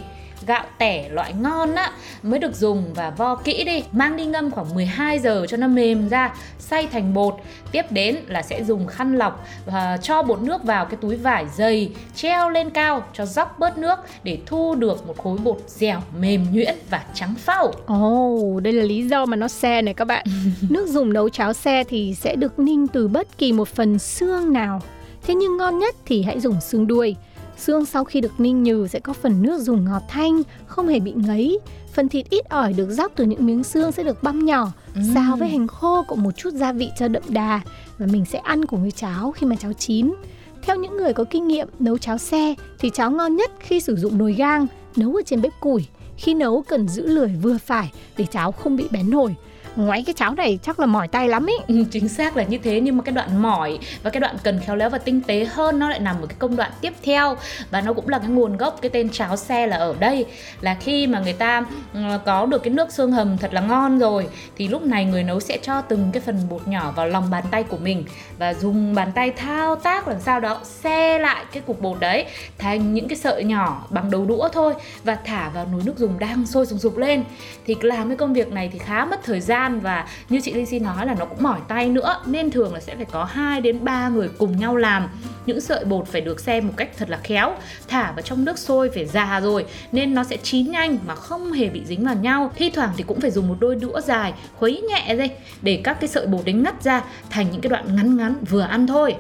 gạo 0.48 0.66
tẻ 0.78 1.10
loại 1.10 1.34
ngon 1.34 1.76
á 1.76 1.92
mới 2.24 2.40
được 2.40 2.56
dùng 2.56 2.94
và 2.94 3.10
vo 3.10 3.36
kỹ 3.36 3.64
đi 3.64 3.84
mang 3.92 4.18
đi 4.18 4.26
ngâm 4.26 4.52
khoảng 4.52 4.76
12 4.76 5.20
giờ 5.20 5.46
cho 5.50 5.58
nó 5.58 5.68
mềm 5.68 6.10
ra 6.10 6.36
xay 6.60 6.88
thành 6.88 7.14
bột 7.14 7.36
tiếp 7.72 7.86
đến 7.90 8.16
là 8.28 8.42
sẽ 8.42 8.64
dùng 8.64 8.88
khăn 8.88 9.18
lọc 9.18 9.48
và 9.66 9.98
cho 10.02 10.24
bột 10.24 10.42
nước 10.42 10.64
vào 10.64 10.86
cái 10.86 10.98
túi 11.02 11.16
vải 11.16 11.46
dày 11.56 11.92
treo 12.16 12.50
lên 12.50 12.70
cao 12.70 13.04
cho 13.14 13.26
dốc 13.26 13.60
bớt 13.60 13.78
nước 13.78 14.00
để 14.24 14.38
thu 14.46 14.76
được 14.76 15.08
một 15.08 15.18
khối 15.18 15.38
bột 15.38 15.58
dẻo 15.68 16.02
mềm 16.20 16.46
nhuyễn 16.52 16.76
và 16.90 17.04
trắng 17.14 17.36
phau 17.36 17.72
Ồ, 17.86 17.96
oh, 17.96 18.64
đây 18.64 18.74
là 18.74 18.84
lý 18.84 19.04
do 19.04 19.26
mà 19.26 19.36
nó 19.38 19.48
xe 19.48 19.82
này 19.82 19.94
các 19.94 20.06
bạn. 20.06 20.26
Nước 20.70 20.88
dùng 20.88 21.14
nấu 21.14 21.30
cháo 21.30 21.54
xe 21.54 21.84
thì 21.84 22.16
sẽ 22.20 22.36
được 22.36 22.60
ninh 22.60 22.88
từ 22.88 23.08
bất 23.08 23.38
kỳ 23.38 23.52
một 23.52 23.68
phần 23.68 24.00
xương 24.00 24.54
nào. 24.54 24.82
Thế 25.28 25.36
nhưng 25.36 25.58
ngon 25.58 25.80
nhất 25.80 25.96
thì 26.06 26.24
hãy 26.24 26.40
dùng 26.40 26.62
xương 26.62 26.88
đuôi. 26.88 27.16
Xương 27.58 27.86
sau 27.86 28.04
khi 28.04 28.22
được 28.22 28.40
ninh 28.40 28.64
nhừ 28.64 28.88
sẽ 28.88 29.00
có 29.00 29.14
phần 29.14 29.42
nước 29.42 29.62
dùng 29.62 29.86
ngọt 29.86 30.02
thanh, 30.10 30.42
không 30.68 30.88
hề 30.88 31.00
bị 31.00 31.14
ngấy. 31.16 31.60
Phần 31.94 32.10
thịt 32.10 32.30
ít 32.30 32.50
ỏi 32.50 32.74
được 32.74 32.90
róc 32.90 33.12
từ 33.16 33.26
những 33.26 33.46
miếng 33.46 33.64
xương 33.64 33.92
sẽ 33.92 34.04
được 34.04 34.24
băm 34.24 34.46
nhỏ, 34.46 34.72
xào 35.14 35.36
với 35.36 35.50
hành 35.50 35.68
khô 35.68 36.04
cộng 36.08 36.24
một 36.24 36.32
chút 36.38 36.54
gia 36.54 36.72
vị 36.72 36.90
cho 37.00 37.08
đậm 37.08 37.24
đà 37.30 37.62
và 37.98 38.06
mình 38.12 38.26
sẽ 38.26 38.40
ăn 38.40 38.66
cùng 38.66 38.82
với 38.82 38.92
cháo 38.92 39.32
khi 39.32 39.48
mà 39.48 39.56
cháo 39.56 39.74
chín. 39.74 40.14
Theo 40.62 40.76
những 40.76 40.98
người 40.98 41.14
có 41.14 41.24
kinh 41.24 41.48
nghiệm 41.48 41.68
nấu 41.80 41.98
cháo 41.98 42.18
xe 42.18 42.56
thì 42.80 42.90
cháo 42.90 43.12
ngon 43.12 43.36
nhất 43.36 43.52
khi 43.60 43.80
sử 43.80 43.96
dụng 43.96 44.18
nồi 44.18 44.34
gang, 44.34 44.68
nấu 44.96 45.16
ở 45.16 45.22
trên 45.26 45.42
bếp 45.42 45.60
củi. 45.60 45.86
Khi 46.18 46.34
nấu 46.34 46.62
cần 46.62 46.88
giữ 46.88 47.08
lửa 47.08 47.28
vừa 47.42 47.58
phải 47.58 47.92
để 48.18 48.26
cháo 48.26 48.52
không 48.52 48.76
bị 48.76 48.88
bén 48.92 49.10
nổi. 49.10 49.36
Ngoáy 49.76 50.04
cái 50.06 50.14
cháo 50.14 50.34
này 50.34 50.60
chắc 50.64 50.80
là 50.80 50.86
mỏi 50.86 51.08
tay 51.08 51.28
lắm 51.28 51.46
ý. 51.46 51.54
Ừ, 51.68 51.84
chính 51.92 52.10
xác 52.10 52.38
là 52.38 52.44
như 52.44 52.58
thế 52.58 52.80
nhưng 52.80 52.98
mà 52.98 53.04
cái 53.04 53.16
đoạn 53.16 53.42
mỏi 53.42 53.80
và 54.04 54.10
cái 54.10 54.20
đoạn 54.20 54.36
cần 54.44 54.60
khéo 54.66 54.76
léo 54.76 54.90
và 54.90 54.98
tinh 54.98 55.22
tế 55.22 55.46
hơn 55.46 55.80
nó 55.80 55.90
lại 55.90 56.00
nằm 56.00 56.16
ở 56.22 56.28
cái 56.28 56.36
công 56.40 56.56
đoạn 56.56 56.72
tiếp 56.82 56.94
theo. 57.04 57.38
Và 57.72 57.82
nó 57.82 57.94
cũng 57.94 58.10
là 58.10 58.20
cái 58.20 58.28
nguồn 58.28 58.58
gốc 58.58 58.80
cái 58.82 58.90
tên 58.90 59.10
cháo 59.10 59.38
xe 59.38 59.68
là 59.68 59.78
ở 59.78 59.96
đây. 60.00 60.26
Là 60.62 60.76
khi 60.80 61.08
mà 61.08 61.20
người 61.20 61.34
ta 61.34 61.66
ừ, 61.94 62.00
có 62.26 62.46
được 62.46 62.64
cái 62.64 62.74
nước 62.74 62.92
xương 62.92 63.12
hầm 63.12 63.38
thật 63.38 63.54
là 63.54 63.62
ngon 63.62 64.00
rồi 64.00 64.28
thì 64.58 64.68
lúc 64.68 64.82
này 64.82 65.06
người 65.06 65.24
nấu 65.24 65.40
sẽ 65.40 65.58
cho 65.62 65.82
từng 65.82 66.10
cái 66.14 66.22
phần 66.22 66.40
bột 66.50 66.68
nhỏ 66.68 66.94
vào 66.96 67.08
lòng 67.08 67.30
bàn 67.30 67.44
tay 67.52 67.64
của 67.64 67.78
mình 67.78 68.04
và 68.38 68.54
dùng 68.54 68.96
bàn 68.96 69.12
tay 69.16 69.32
thao 69.32 69.76
tác 69.76 70.08
làm 70.08 70.20
sao 70.20 70.40
đó 70.40 70.60
xe 70.64 71.20
lại 71.20 71.46
cái 71.52 71.64
cục 71.68 71.82
bột 71.82 72.00
đấy 72.00 72.26
thành 72.58 72.94
những 72.94 73.08
cái 73.08 73.18
sợi 73.18 73.44
nhỏ 73.44 73.86
bằng 73.90 74.12
đầu 74.12 74.26
đũa 74.26 74.50
thôi 74.50 74.74
và 75.04 75.18
thả 75.26 75.50
vào 75.50 75.68
nồi 75.72 75.82
nước 75.86 75.98
dùng 75.98 76.20
đang 76.20 76.46
sôi 76.46 76.66
sùng 76.66 76.80
sục 76.80 76.98
lên. 76.98 77.24
Thì 77.66 77.76
làm 77.82 78.08
cái 78.08 78.18
công 78.18 78.34
việc 78.34 78.52
này 78.52 78.70
thì 78.74 78.80
khá 78.80 79.06
mất 79.06 79.24
thời 79.24 79.42
gian 79.42 79.65
và 79.74 80.08
như 80.30 80.40
chị 80.44 80.54
Lizzy 80.54 80.82
nói 80.82 81.06
là 81.06 81.16
nó 81.20 81.26
cũng 81.26 81.44
mỏi 81.44 81.60
tay 81.68 81.90
nữa, 81.90 82.22
nên 82.26 82.52
thường 82.52 82.74
là 82.74 82.80
sẽ 82.80 82.96
phải 82.96 83.06
có 83.06 83.24
2 83.24 83.62
đến 83.62 83.86
3 83.86 84.10
người 84.10 84.30
cùng 84.38 84.58
nhau 84.58 84.76
làm. 84.76 85.08
Những 85.46 85.62
sợi 85.62 85.86
bột 85.86 86.08
phải 86.08 86.22
được 86.22 86.40
xem 86.40 86.68
một 86.68 86.74
cách 86.78 86.90
thật 86.98 87.10
là 87.10 87.18
khéo, 87.24 87.56
thả 87.88 88.12
vào 88.12 88.22
trong 88.22 88.46
nước 88.46 88.60
sôi 88.60 88.90
phải 88.90 89.06
già 89.06 89.40
rồi, 89.40 89.66
nên 89.92 90.14
nó 90.14 90.24
sẽ 90.24 90.38
chín 90.38 90.72
nhanh 90.72 90.98
mà 91.08 91.16
không 91.16 91.52
hề 91.52 91.70
bị 91.70 91.86
dính 91.86 92.06
vào 92.06 92.16
nhau. 92.16 92.52
Thi 92.56 92.70
thoảng 92.70 92.92
thì 92.98 93.04
cũng 93.04 93.20
phải 93.20 93.32
dùng 93.32 93.48
một 93.48 93.56
đôi 93.60 93.76
đũa 93.76 94.02
dài 94.02 94.34
khuấy 94.56 94.82
nhẹ 94.82 95.16
đây 95.16 95.30
để 95.62 95.82
các 95.84 95.98
cái 96.00 96.08
sợi 96.08 96.28
bột 96.28 96.46
đấy 96.46 96.54
ngắt 96.54 96.84
ra 96.84 97.04
thành 97.30 97.52
những 97.52 97.62
cái 97.62 97.70
đoạn 97.70 97.96
ngắn 97.96 98.18
ngắn 98.18 98.36
vừa 98.50 98.62
ăn 98.62 98.88
thôi. 98.88 99.16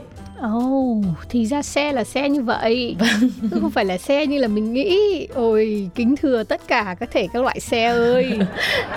Ồ, 0.53 0.59
oh, 0.59 1.05
thì 1.29 1.45
ra 1.45 1.61
xe 1.61 1.91
là 1.91 2.03
xe 2.03 2.29
như 2.29 2.41
vậy. 2.41 2.95
Chứ 3.41 3.57
không 3.61 3.71
phải 3.71 3.85
là 3.85 3.97
xe 3.97 4.25
như 4.25 4.37
là 4.39 4.47
mình 4.47 4.73
nghĩ. 4.73 5.27
Ôi, 5.33 5.89
kính 5.95 6.15
thưa 6.15 6.43
tất 6.43 6.61
cả 6.67 6.95
các 6.99 7.09
thể 7.11 7.27
các 7.33 7.41
loại 7.43 7.59
xe 7.59 7.85
ơi. 7.85 8.39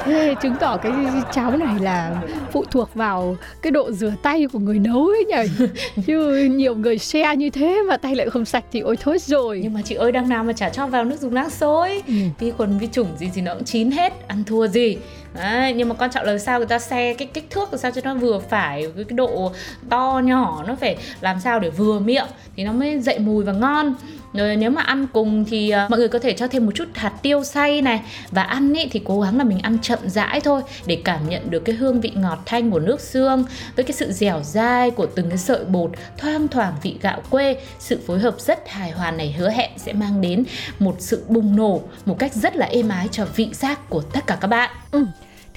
Thế 0.04 0.34
chứng 0.42 0.54
tỏ 0.60 0.76
cái 0.76 0.92
cháo 1.32 1.56
này 1.56 1.74
là 1.80 2.22
phụ 2.52 2.64
thuộc 2.70 2.94
vào 2.94 3.36
cái 3.62 3.70
độ 3.70 3.92
rửa 3.92 4.12
tay 4.22 4.46
của 4.52 4.58
người 4.58 4.78
nấu 4.78 5.06
ấy 5.06 5.24
nhỉ? 5.24 5.66
Chứ 6.06 6.48
nhiều 6.50 6.74
người 6.74 6.98
xe 6.98 7.36
như 7.36 7.50
thế 7.50 7.82
mà 7.88 7.96
tay 7.96 8.14
lại 8.14 8.30
không 8.30 8.44
sạch 8.44 8.64
thì 8.72 8.80
ôi 8.80 8.96
thôi 9.00 9.18
rồi. 9.20 9.60
Nhưng 9.62 9.74
mà 9.74 9.80
chị 9.84 9.94
ơi 9.94 10.12
đằng 10.12 10.28
nào 10.28 10.44
mà 10.44 10.52
chả 10.52 10.68
cho 10.68 10.86
vào 10.86 11.04
nước 11.04 11.20
dùng 11.20 11.34
láng 11.34 11.50
sôi 11.50 12.02
Ừ. 12.06 12.14
vi 12.38 12.50
khuẩn 12.50 12.78
vi 12.78 12.86
trùng 12.86 13.08
gì 13.18 13.30
gì 13.30 13.40
nó 13.42 13.54
cũng 13.54 13.64
chín 13.64 13.90
hết. 13.90 14.12
Ăn 14.28 14.44
thua 14.44 14.66
gì 14.66 14.96
Đấy, 15.38 15.72
nhưng 15.72 15.88
mà 15.88 15.94
quan 15.94 16.10
trọng 16.10 16.26
là 16.26 16.38
sao 16.38 16.58
người 16.58 16.66
ta 16.66 16.78
xe 16.78 17.14
cái 17.14 17.28
kích 17.34 17.50
thước 17.50 17.72
làm 17.72 17.78
sao 17.78 17.90
cho 17.90 18.00
nó 18.04 18.14
vừa 18.14 18.38
phải 18.38 18.86
cái 18.96 19.16
độ 19.16 19.52
to 19.88 20.20
nhỏ 20.24 20.64
nó 20.66 20.74
phải 20.80 20.96
làm 21.20 21.40
sao 21.40 21.58
để 21.58 21.70
vừa 21.70 21.98
miệng 21.98 22.26
thì 22.56 22.64
nó 22.64 22.72
mới 22.72 23.00
dậy 23.00 23.18
mùi 23.18 23.44
và 23.44 23.52
ngon. 23.52 23.94
Rồi 24.32 24.56
nếu 24.56 24.70
mà 24.70 24.82
ăn 24.82 25.06
cùng 25.12 25.44
thì 25.44 25.74
uh, 25.84 25.90
mọi 25.90 25.98
người 25.98 26.08
có 26.08 26.18
thể 26.18 26.32
cho 26.32 26.48
thêm 26.48 26.66
một 26.66 26.72
chút 26.74 26.84
hạt 26.94 27.12
tiêu 27.22 27.44
xay 27.44 27.82
này. 27.82 28.00
Và 28.30 28.42
ăn 28.42 28.74
ý 28.74 28.88
thì 28.90 29.00
cố 29.04 29.20
gắng 29.20 29.38
là 29.38 29.44
mình 29.44 29.58
ăn 29.58 29.78
chậm 29.82 29.98
rãi 30.04 30.40
thôi 30.40 30.62
để 30.86 31.02
cảm 31.04 31.28
nhận 31.28 31.50
được 31.50 31.64
cái 31.64 31.76
hương 31.76 32.00
vị 32.00 32.12
ngọt 32.14 32.38
thanh 32.46 32.70
của 32.70 32.78
nước 32.78 33.00
xương 33.00 33.44
với 33.76 33.84
cái 33.84 33.92
sự 33.92 34.12
dẻo 34.12 34.40
dai 34.42 34.90
của 34.90 35.06
từng 35.06 35.28
cái 35.28 35.38
sợi 35.38 35.64
bột 35.64 35.90
thoang 36.16 36.48
thoảng 36.48 36.72
vị 36.82 36.96
gạo 37.02 37.22
quê. 37.30 37.56
Sự 37.78 37.98
phối 38.06 38.18
hợp 38.18 38.34
rất 38.38 38.68
hài 38.68 38.90
hòa 38.90 39.10
này 39.10 39.34
hứa 39.38 39.50
hẹn 39.50 39.70
sẽ 39.76 39.92
mang 39.92 40.20
đến 40.20 40.44
một 40.78 40.96
sự 40.98 41.24
bùng 41.28 41.56
nổ 41.56 41.82
một 42.04 42.18
cách 42.18 42.34
rất 42.34 42.56
là 42.56 42.66
êm 42.66 42.88
ái 42.88 43.08
cho 43.12 43.24
vị 43.36 43.48
giác 43.52 43.90
của 43.90 44.00
tất 44.00 44.26
cả 44.26 44.38
các 44.40 44.48
bạn. 44.48 44.70
Ừ. 44.90 45.04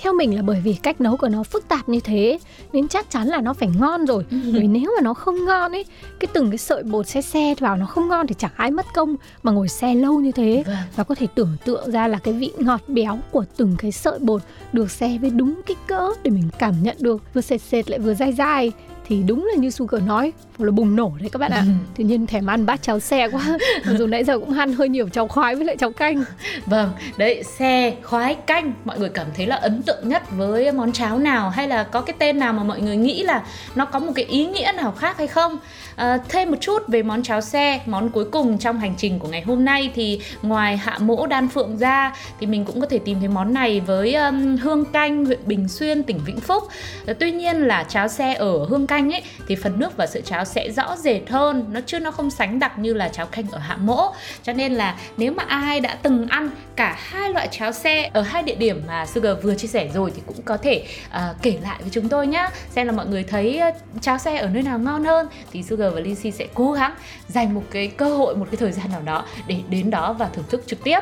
Theo 0.01 0.13
mình 0.13 0.35
là 0.35 0.41
bởi 0.41 0.59
vì 0.63 0.73
cách 0.73 1.01
nấu 1.01 1.17
của 1.17 1.29
nó 1.29 1.43
phức 1.43 1.67
tạp 1.67 1.89
như 1.89 1.99
thế 1.99 2.39
Nên 2.73 2.87
chắc 2.87 3.09
chắn 3.09 3.27
là 3.27 3.41
nó 3.41 3.53
phải 3.53 3.69
ngon 3.79 4.05
rồi. 4.05 4.25
Bởi 4.53 4.67
nếu 4.67 4.93
mà 4.97 5.01
nó 5.01 5.13
không 5.13 5.45
ngon 5.45 5.71
ấy 5.71 5.85
Cái 6.19 6.27
từng 6.33 6.51
cái 6.51 6.57
sợi 6.57 6.83
bột 6.83 7.07
xe 7.07 7.21
xe 7.21 7.55
vào 7.59 7.77
nó 7.77 7.85
không 7.85 8.07
ngon 8.07 8.27
Thì 8.27 8.35
chẳng 8.37 8.51
ai 8.55 8.71
mất 8.71 8.85
công 8.93 9.15
mà 9.43 9.51
ngồi 9.51 9.67
xe 9.67 9.95
lâu 9.95 10.19
như 10.19 10.31
thế. 10.31 10.63
Vâng. 10.67 10.75
Và 10.95 11.03
có 11.03 11.15
thể 11.15 11.27
tưởng 11.35 11.57
tượng 11.65 11.91
ra 11.91 12.07
là 12.07 12.19
cái 12.19 12.33
vị 12.33 12.51
ngọt 12.57 12.81
béo 12.87 13.19
của 13.31 13.45
từng 13.57 13.75
cái 13.77 13.91
sợi 13.91 14.19
bột 14.19 14.41
Được 14.73 14.91
xe 14.91 15.17
với 15.21 15.29
đúng 15.29 15.61
kích 15.65 15.77
cỡ 15.87 16.09
để 16.23 16.31
mình 16.31 16.49
cảm 16.59 16.73
nhận 16.81 16.97
được 16.99 17.33
Vừa 17.33 17.41
sệt 17.41 17.61
sệt 17.61 17.89
lại 17.89 17.99
vừa 17.99 18.13
dai 18.13 18.33
dai 18.33 18.71
thì 19.11 19.23
đúng 19.27 19.45
là 19.45 19.55
như 19.55 19.69
Sugar 19.69 20.03
nói 20.03 20.33
là 20.57 20.71
bùng 20.71 20.95
nổ 20.95 21.11
đấy 21.19 21.29
các 21.31 21.39
bạn 21.39 21.51
ạ. 21.51 21.63
Tự 21.97 22.03
nhiên 22.03 22.27
thèm 22.27 22.45
ăn 22.45 22.65
bát 22.65 22.81
cháo 22.81 22.99
xe 22.99 23.29
quá. 23.29 23.41
Mặc 23.85 23.93
dù 23.97 24.07
nãy 24.07 24.23
giờ 24.23 24.39
cũng 24.39 24.53
ăn 24.53 24.73
hơi 24.73 24.89
nhiều 24.89 25.09
cháo 25.09 25.27
khoái 25.27 25.55
với 25.55 25.65
lại 25.65 25.77
cháo 25.77 25.91
canh. 25.91 26.23
Vâng, 26.65 26.91
đấy 27.17 27.43
xe, 27.43 27.93
khoái, 28.03 28.35
canh 28.35 28.73
Mọi 28.85 28.99
người 28.99 29.09
cảm 29.09 29.27
thấy 29.35 29.45
là 29.45 29.55
ấn 29.55 29.81
tượng 29.81 30.09
nhất 30.09 30.23
với 30.31 30.71
món 30.71 30.91
cháo 30.91 31.19
nào 31.19 31.49
Hay 31.49 31.67
là 31.67 31.83
có 31.83 32.01
cái 32.01 32.15
tên 32.19 32.39
nào 32.39 32.53
mà 32.53 32.63
mọi 32.63 32.81
người 32.81 32.97
nghĩ 32.97 33.23
là 33.23 33.43
nó 33.75 33.85
có 33.85 33.99
một 33.99 34.11
cái 34.15 34.25
ý 34.25 34.45
nghĩa 34.45 34.71
nào 34.75 34.91
khác 34.91 35.17
hay 35.17 35.27
không 35.27 35.57
à, 35.95 36.17
Thêm 36.29 36.51
một 36.51 36.57
chút 36.61 36.87
về 36.87 37.03
món 37.03 37.23
cháo 37.23 37.41
xe 37.41 37.81
Món 37.85 38.09
cuối 38.09 38.25
cùng 38.25 38.57
trong 38.57 38.79
hành 38.79 38.93
trình 38.97 39.19
của 39.19 39.27
ngày 39.27 39.41
hôm 39.41 39.65
nay 39.65 39.91
Thì 39.95 40.19
ngoài 40.41 40.77
hạ 40.77 40.97
mỗ 41.01 41.25
đan 41.25 41.47
phượng 41.47 41.77
ra 41.77 42.15
Thì 42.39 42.47
mình 42.47 42.65
cũng 42.65 42.81
có 42.81 42.87
thể 42.87 42.99
tìm 42.99 43.19
thấy 43.19 43.27
món 43.27 43.53
này 43.53 43.79
với 43.79 44.13
um, 44.13 44.57
Hương 44.57 44.85
Canh, 44.85 45.25
huyện 45.25 45.39
Bình 45.45 45.67
Xuyên, 45.67 46.03
tỉnh 46.03 46.19
Vĩnh 46.25 46.39
Phúc 46.39 46.63
à, 47.05 47.13
Tuy 47.19 47.31
nhiên 47.31 47.57
là 47.57 47.83
cháo 47.83 48.07
xe 48.07 48.33
ở 48.33 48.65
Hương 48.65 48.87
Canh 48.87 49.00
ấy 49.09 49.23
Thì 49.47 49.55
phần 49.55 49.79
nước 49.79 49.97
và 49.97 50.07
sữa 50.07 50.21
cháo 50.25 50.45
sẽ 50.45 50.71
rõ 50.71 50.95
rệt 50.97 51.29
hơn. 51.29 51.65
Nó 51.71 51.79
chứ 51.85 51.99
nó 51.99 52.11
không 52.11 52.31
sánh 52.31 52.59
đặc 52.59 52.79
như 52.79 52.93
là 52.93 53.09
cháo 53.09 53.25
canh 53.25 53.45
ở 53.51 53.59
hạ 53.59 53.77
mỗ. 53.77 54.13
Cho 54.43 54.53
nên 54.53 54.73
là 54.73 54.95
nếu 55.17 55.31
mà 55.31 55.43
ai 55.47 55.79
đã 55.79 55.97
từng 56.01 56.27
ăn 56.27 56.49
cả 56.75 56.95
hai 56.99 57.29
loại 57.29 57.47
cháo 57.51 57.71
xe 57.71 58.09
ở 58.13 58.21
hai 58.21 58.43
địa 58.43 58.55
điểm 58.55 58.81
mà 58.87 59.05
Sugar 59.05 59.37
vừa 59.43 59.55
chia 59.55 59.67
sẻ 59.67 59.89
rồi 59.93 60.11
thì 60.15 60.21
cũng 60.25 60.41
có 60.45 60.57
thể 60.57 60.85
uh, 61.07 61.41
kể 61.41 61.57
lại 61.63 61.77
với 61.81 61.89
chúng 61.89 62.09
tôi 62.09 62.27
nhé 62.27 62.49
xem 62.69 62.87
là 62.87 62.93
mọi 62.93 63.05
người 63.05 63.23
thấy 63.23 63.61
cháo 64.01 64.17
xe 64.17 64.37
ở 64.37 64.47
nơi 64.47 64.63
nào 64.63 64.79
ngon 64.79 65.03
hơn 65.03 65.27
thì 65.51 65.63
Sugar 65.63 65.93
và 65.93 65.99
Lindsay 65.99 66.31
sẽ 66.31 66.47
cố 66.53 66.71
gắng 66.71 66.93
dành 67.27 67.53
một 67.53 67.63
cái 67.71 67.87
cơ 67.87 68.17
hội 68.17 68.35
một 68.35 68.47
cái 68.51 68.57
thời 68.57 68.71
gian 68.71 68.91
nào 68.91 69.01
đó 69.01 69.25
để 69.47 69.57
đến 69.69 69.89
đó 69.89 70.13
và 70.13 70.29
thưởng 70.33 70.45
thức 70.49 70.63
trực 70.67 70.83
tiếp. 70.83 70.99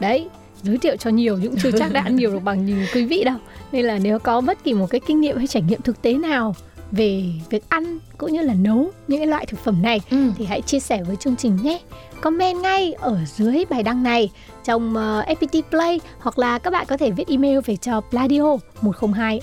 Đấy, 0.00 0.28
giới 0.62 0.78
thiệu 0.78 0.96
cho 0.96 1.10
nhiều, 1.10 1.38
những 1.38 1.54
chưa 1.62 1.70
chắc 1.78 1.92
đã 1.92 2.00
ăn 2.00 2.16
nhiều 2.16 2.32
được 2.32 2.42
bằng 2.44 2.66
nhiều 2.66 2.76
quý 2.94 3.04
vị 3.04 3.24
đâu. 3.24 3.36
Nên 3.72 3.84
là 3.84 3.98
nếu 3.98 4.18
có 4.18 4.40
bất 4.40 4.64
kỳ 4.64 4.74
một 4.74 4.86
cái 4.90 5.00
kinh 5.06 5.20
nghiệm 5.20 5.36
hay 5.36 5.46
trải 5.46 5.62
nghiệm 5.62 5.82
thực 5.82 6.02
tế 6.02 6.14
nào 6.14 6.54
về 6.92 7.24
việc 7.50 7.64
ăn 7.68 7.98
cũng 8.18 8.32
như 8.32 8.42
là 8.42 8.54
nấu 8.54 8.90
những 9.08 9.18
cái 9.20 9.26
loại 9.26 9.46
thực 9.46 9.60
phẩm 9.64 9.82
này 9.82 10.00
Ừ. 10.10 10.32
thì 10.38 10.44
hãy 10.44 10.62
chia 10.62 10.80
sẻ 10.80 11.02
với 11.02 11.16
chương 11.16 11.36
trình 11.36 11.58
nhé. 11.62 11.78
Comment 12.20 12.56
ngay 12.60 12.92
ở 12.92 13.18
dưới 13.36 13.64
bài 13.70 13.82
đăng 13.82 14.02
này 14.02 14.30
trong 14.64 14.90
uh, 14.90 15.28
FPT 15.28 15.62
Play 15.70 16.00
hoặc 16.18 16.38
là 16.38 16.58
các 16.58 16.70
bạn 16.70 16.86
có 16.88 16.96
thể 16.96 17.10
viết 17.10 17.28
email 17.28 17.58
về 17.66 17.76
cho 17.76 18.00
pladio 18.00 18.56
102 18.80 19.40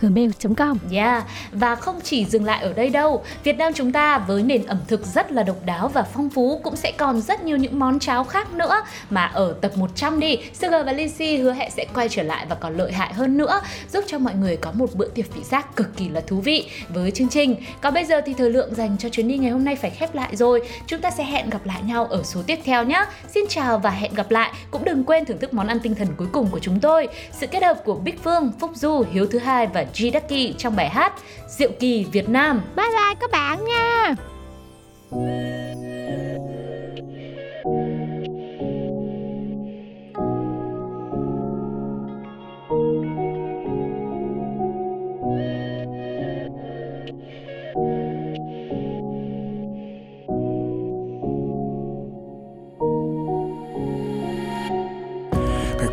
gmail.com. 0.00 0.78
Yeah, 0.92 1.24
và 1.52 1.74
không 1.74 2.00
chỉ 2.04 2.24
dừng 2.24 2.44
lại 2.44 2.62
ở 2.62 2.72
đây 2.72 2.90
đâu 2.90 3.24
Việt 3.44 3.52
Nam 3.58 3.72
chúng 3.72 3.92
ta 3.92 4.18
với 4.18 4.42
nền 4.42 4.64
ẩm 4.66 4.78
thực 4.88 5.06
rất 5.06 5.32
là 5.32 5.42
độc 5.42 5.56
đáo 5.66 5.88
và 5.88 6.02
phong 6.02 6.30
phú 6.30 6.60
Cũng 6.64 6.76
sẽ 6.76 6.92
còn 6.92 7.20
rất 7.20 7.44
nhiều 7.44 7.56
những 7.56 7.78
món 7.78 7.98
cháo 7.98 8.24
khác 8.24 8.52
nữa 8.54 8.80
Mà 9.10 9.24
ở 9.26 9.54
tập 9.60 9.72
100 9.76 10.20
đi 10.20 10.38
Sugar 10.60 10.86
và 10.86 10.92
Lizzy 10.92 11.42
hứa 11.42 11.52
hẹn 11.52 11.70
sẽ 11.70 11.86
quay 11.94 12.08
trở 12.08 12.22
lại 12.22 12.46
và 12.48 12.54
còn 12.54 12.76
lợi 12.76 12.92
hại 12.92 13.12
hơn 13.14 13.36
nữa 13.38 13.60
Giúp 13.92 14.04
cho 14.06 14.18
mọi 14.18 14.34
người 14.34 14.56
có 14.56 14.72
một 14.74 14.94
bữa 14.94 15.08
tiệc 15.08 15.34
vị 15.34 15.42
giác 15.44 15.76
cực 15.76 15.96
kỳ 15.96 16.08
là 16.08 16.20
thú 16.20 16.36
vị 16.40 16.66
với 16.88 17.10
chương 17.10 17.28
trình 17.28 17.56
Còn 17.80 17.94
bây 17.94 18.04
giờ 18.04 18.11
giờ 18.12 18.20
thì 18.26 18.34
thời 18.34 18.50
lượng 18.50 18.74
dành 18.74 18.96
cho 18.98 19.08
chuyến 19.08 19.28
đi 19.28 19.38
ngày 19.38 19.50
hôm 19.50 19.64
nay 19.64 19.76
phải 19.76 19.90
khép 19.90 20.14
lại 20.14 20.36
rồi. 20.36 20.62
Chúng 20.86 21.00
ta 21.00 21.10
sẽ 21.10 21.24
hẹn 21.24 21.50
gặp 21.50 21.66
lại 21.66 21.82
nhau 21.82 22.06
ở 22.06 22.22
số 22.22 22.42
tiếp 22.46 22.58
theo 22.64 22.84
nhé. 22.84 23.04
Xin 23.28 23.44
chào 23.48 23.78
và 23.78 23.90
hẹn 23.90 24.14
gặp 24.14 24.30
lại. 24.30 24.52
Cũng 24.70 24.84
đừng 24.84 25.04
quên 25.04 25.24
thưởng 25.24 25.38
thức 25.38 25.54
món 25.54 25.66
ăn 25.66 25.80
tinh 25.80 25.94
thần 25.94 26.08
cuối 26.16 26.28
cùng 26.32 26.48
của 26.50 26.58
chúng 26.58 26.80
tôi. 26.80 27.08
Sự 27.32 27.46
kết 27.46 27.62
hợp 27.62 27.76
của 27.84 27.94
Bích 27.94 28.22
Phương, 28.24 28.52
Phúc 28.60 28.70
Du, 28.74 29.04
Hiếu 29.12 29.26
Thứ 29.26 29.38
Hai 29.38 29.66
và 29.66 29.82
G 29.82 30.02
Ducky 30.14 30.54
trong 30.58 30.76
bài 30.76 30.88
hát 30.88 31.12
Diệu 31.48 31.70
Kỳ 31.80 32.04
Việt 32.04 32.28
Nam. 32.28 32.62
Bye 32.76 32.86
bye 32.86 33.14
các 33.20 33.30
bạn 33.30 33.58
nha. 33.64 34.14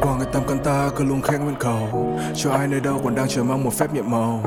Qua 0.01 0.15
người 0.17 0.27
tâm 0.33 0.43
căn 0.47 0.57
ta 0.63 0.89
cứ 0.95 1.03
luôn 1.03 1.21
khen 1.21 1.43
nguyện 1.43 1.55
cầu. 1.59 2.09
Cho 2.35 2.51
ai 2.51 2.67
nơi 2.67 2.79
đâu 2.79 3.01
còn 3.03 3.15
đang 3.15 3.27
chờ 3.27 3.43
mong 3.43 3.63
một 3.63 3.73
phép 3.73 3.93
nhiệm 3.93 4.11
màu. 4.11 4.43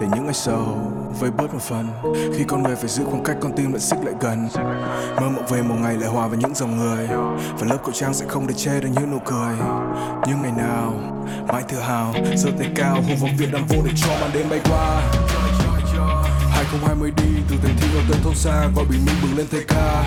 Để 0.00 0.06
những 0.14 0.24
ngày 0.24 0.34
sầu 0.34 0.78
với 1.20 1.30
bớt 1.30 1.54
một 1.54 1.62
phần. 1.62 1.88
Khi 2.36 2.44
con 2.44 2.62
người 2.62 2.76
phải 2.76 2.88
giữ 2.88 3.04
khoảng 3.04 3.24
cách, 3.24 3.36
con 3.40 3.52
tim 3.56 3.72
lại 3.72 3.80
xích 3.80 3.98
lại 4.04 4.14
gần. 4.20 4.48
Mơ 5.16 5.28
mộng 5.28 5.46
về 5.48 5.62
một 5.62 5.74
ngày 5.80 5.96
lại 5.96 6.08
hòa 6.08 6.26
với 6.26 6.38
những 6.38 6.54
dòng 6.54 6.78
người. 6.78 7.08
Và 7.58 7.66
lớp 7.66 7.78
khẩu 7.82 7.92
trang 7.92 8.14
sẽ 8.14 8.26
không 8.28 8.46
để 8.46 8.54
che 8.54 8.80
được 8.80 8.88
những 8.94 9.10
nụ 9.10 9.18
cười. 9.24 9.54
Nhưng 10.26 10.42
ngày 10.42 10.52
nào, 10.56 10.94
mãi 11.48 11.62
tự 11.68 11.78
hào. 11.78 12.14
Giơ 12.36 12.50
tay 12.58 12.68
cao 12.76 12.94
hùng 12.94 13.16
vọng 13.20 13.30
việt 13.38 13.48
nam 13.52 13.62
vô 13.68 13.76
để 13.84 13.92
cho 13.96 14.08
màn 14.20 14.30
đêm 14.34 14.46
bay 14.50 14.60
qua. 14.70 15.02
2020 16.50 17.12
đi, 17.16 17.42
từ 17.50 17.56
thành 17.62 17.76
thị 17.80 17.88
ở 17.96 18.02
tới 18.10 18.20
thôn 18.24 18.34
xa 18.34 18.68
gọi 18.76 18.84
bình 18.90 19.04
minh 19.06 19.16
bừng 19.22 19.36
lên 19.38 19.46
tay 19.52 19.60
ca 19.68 20.04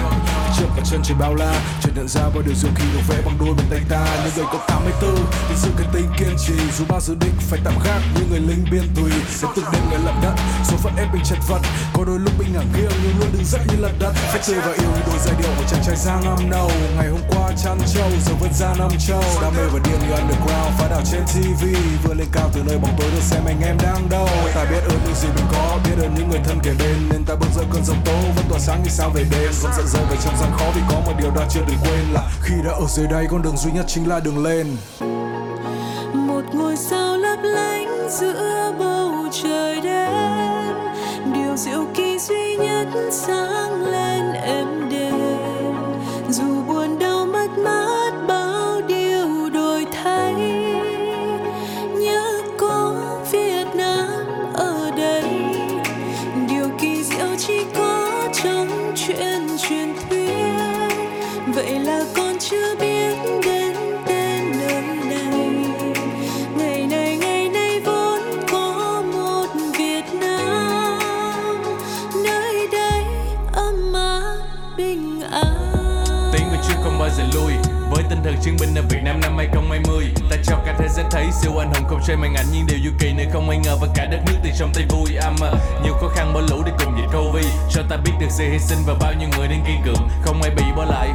trước 0.57 0.67
và 0.75 0.83
chân 0.91 1.01
trời 1.03 1.17
bao 1.19 1.35
la 1.35 1.53
chợt 1.81 1.91
nhận 1.95 2.07
ra 2.07 2.21
bao 2.21 2.41
điều 2.45 2.55
diệu 2.55 2.71
kỳ 2.75 2.83
được 2.93 3.01
vẽ 3.07 3.17
bằng 3.25 3.37
đôi 3.39 3.53
bàn 3.57 3.65
tay 3.69 3.81
ta. 3.89 4.05
Những 4.23 4.33
người 4.35 4.45
có 4.53 4.59
84 4.67 5.15
thì 5.49 5.55
giữ 5.55 5.69
cái 5.77 5.87
tính 5.93 6.09
kiên 6.17 6.35
trì. 6.47 6.53
Dù 6.77 6.85
bao 6.89 7.01
dự 7.01 7.15
định 7.15 7.35
phải 7.49 7.59
tạm 7.63 7.73
gác 7.85 8.01
như 8.15 8.21
người 8.29 8.39
lính 8.39 8.65
biên 8.71 8.87
tùy. 8.95 9.11
Sẽ 9.29 9.47
từng 9.55 9.65
đêm 9.71 9.81
ngày 9.89 9.99
lận 10.05 10.15
đất, 10.23 10.35
số 10.67 10.77
phận 10.77 10.95
ép 10.97 11.13
mình 11.13 11.23
chật 11.25 11.39
vật. 11.47 11.61
Có 11.93 12.03
đôi 12.05 12.19
lúc 12.19 12.33
mình 12.39 12.53
ngả 12.53 12.63
nghiêng 12.73 12.91
nhưng 13.03 13.19
luôn 13.19 13.29
đứng 13.33 13.45
dậy 13.45 13.61
như 13.67 13.75
lật 13.79 13.93
đất. 13.99 14.13
Phải 14.13 14.41
tươi 14.47 14.57
và 14.65 14.71
yêu 14.71 14.89
như 14.95 15.01
đôi 15.07 15.17
giai 15.25 15.35
điệu 15.39 15.51
của 15.57 15.63
chàng 15.71 15.83
trai 15.85 15.95
giang 15.95 16.25
năm 16.25 16.49
nâu. 16.49 16.71
Ngày 16.97 17.09
hôm 17.09 17.21
qua 17.29 17.51
chăn 17.63 17.77
trâu, 17.93 18.09
giờ 18.25 18.33
vẫn 18.39 18.53
ra 18.53 18.73
năm 18.79 18.89
châu 19.07 19.23
đam 19.41 19.53
mê 19.57 19.63
và 19.73 19.79
điên 19.83 19.99
như 20.01 20.15
underground, 20.15 20.71
phá 20.77 20.87
đảo 20.89 21.01
trên 21.11 21.21
tv 21.25 21.63
vừa 22.03 22.13
lên 22.13 22.27
cao 22.31 22.49
từ 22.53 22.61
nơi 22.67 22.77
bóng 22.77 22.95
tối 22.99 23.09
được 23.11 23.21
xem 23.21 23.41
anh 23.45 23.61
em 23.61 23.77
đang 23.83 24.09
đâu. 24.09 24.29
Ta 24.55 24.65
biết 24.65 24.81
ơn 24.89 24.99
những 25.05 25.15
gì 25.15 25.27
mình 25.35 25.45
có, 25.51 25.79
biết 25.85 26.03
ơn 26.03 26.15
những 26.15 26.29
người 26.29 26.39
thân 26.45 26.59
kề 26.63 26.73
bên. 26.79 27.09
Nên 27.09 27.23
ta 27.23 27.35
bước 27.35 27.47
giữa 27.55 27.63
cơn 27.73 27.85
giông 27.85 28.01
tố, 28.05 28.17
vẫn 28.35 28.45
tỏa 28.49 28.59
sáng 28.59 28.83
như 28.83 28.89
sao 28.89 29.09
về 29.09 29.23
đêm. 29.31 29.51
Không 29.61 29.71
giận 29.77 29.87
dữ 29.87 29.99
về 30.09 30.17
trong 30.23 30.36
gian 30.39 30.51
khó 30.57 30.65
vì 30.75 30.81
có 30.89 30.99
một 31.05 31.13
điều 31.19 31.31
ta 31.31 31.45
chưa 31.49 31.61
từng 31.67 31.77
quên 31.83 32.05
là 32.13 32.21
khi 32.41 32.53
đã 32.65 32.71
ở 32.71 32.87
dưới 32.87 33.07
đây 33.07 33.27
con 33.29 33.41
đường 33.41 33.57
duy 33.57 33.71
nhất 33.71 33.85
chính 33.87 34.09
là 34.09 34.19
đường 34.19 34.43
lên. 34.43 34.67
Một 36.13 36.43
ngôi 36.53 36.77
sao 36.77 37.17
lấp 37.17 37.39
lánh 37.43 38.09
giữa 38.09 38.73
bầu 38.79 39.11
trời 39.43 39.81
đêm, 39.81 40.75
điều 41.33 41.57
diệu 41.57 41.85
kỳ 41.95 42.19
duy 42.19 42.55
nhất 42.57 42.87
sao 43.11 43.46
dần 77.17 77.29
lui. 77.33 77.53
Với 77.89 78.03
tinh 78.09 78.19
thần 78.23 78.35
chiến 78.41 78.57
binh 78.59 78.75
ở 78.75 78.81
Việt 78.89 79.01
Nam 79.03 79.19
năm 79.21 79.37
2020 79.37 80.05
Ta 80.29 80.35
cho 80.43 80.55
cả 80.65 80.75
thế 80.79 80.87
giới 80.89 81.05
thấy 81.11 81.25
siêu 81.41 81.57
anh 81.57 81.73
hùng 81.73 81.83
không 81.89 81.99
chơi 82.07 82.17
màn 82.17 82.33
ảnh 82.35 82.45
Nhưng 82.53 82.65
điều 82.67 82.77
du 82.85 82.91
kỳ 82.99 83.13
nơi 83.13 83.27
không 83.33 83.49
ai 83.49 83.59
ngờ 83.63 83.77
và 83.81 83.87
cả 83.95 84.05
đất 84.05 84.19
nước 84.25 84.33
từ 84.43 84.49
trong 84.59 84.71
tay 84.73 84.85
vui. 84.89 85.15
Âm 85.15 85.35
à, 85.41 85.51
Nhiều 85.83 85.93
khó 85.93 86.07
khăn 86.15 86.33
bỏ 86.33 86.41
lũ 86.49 86.63
để 86.65 86.71
cùng 86.79 86.97
dịch 86.97 87.17
Covid 87.17 87.45
Cho 87.69 87.81
ta 87.89 87.97
biết 87.97 88.11
được 88.19 88.27
sự 88.29 88.43
hy 88.51 88.59
sinh 88.59 88.77
và 88.87 88.93
bao 88.99 89.13
nhiêu 89.19 89.29
người 89.37 89.47
đang 89.47 89.63
kiên 89.67 89.81
cường 89.85 90.09
Không 90.25 90.41
ai 90.41 90.51
bị 90.55 90.63
bỏ 90.75 90.85
lại 90.85 91.09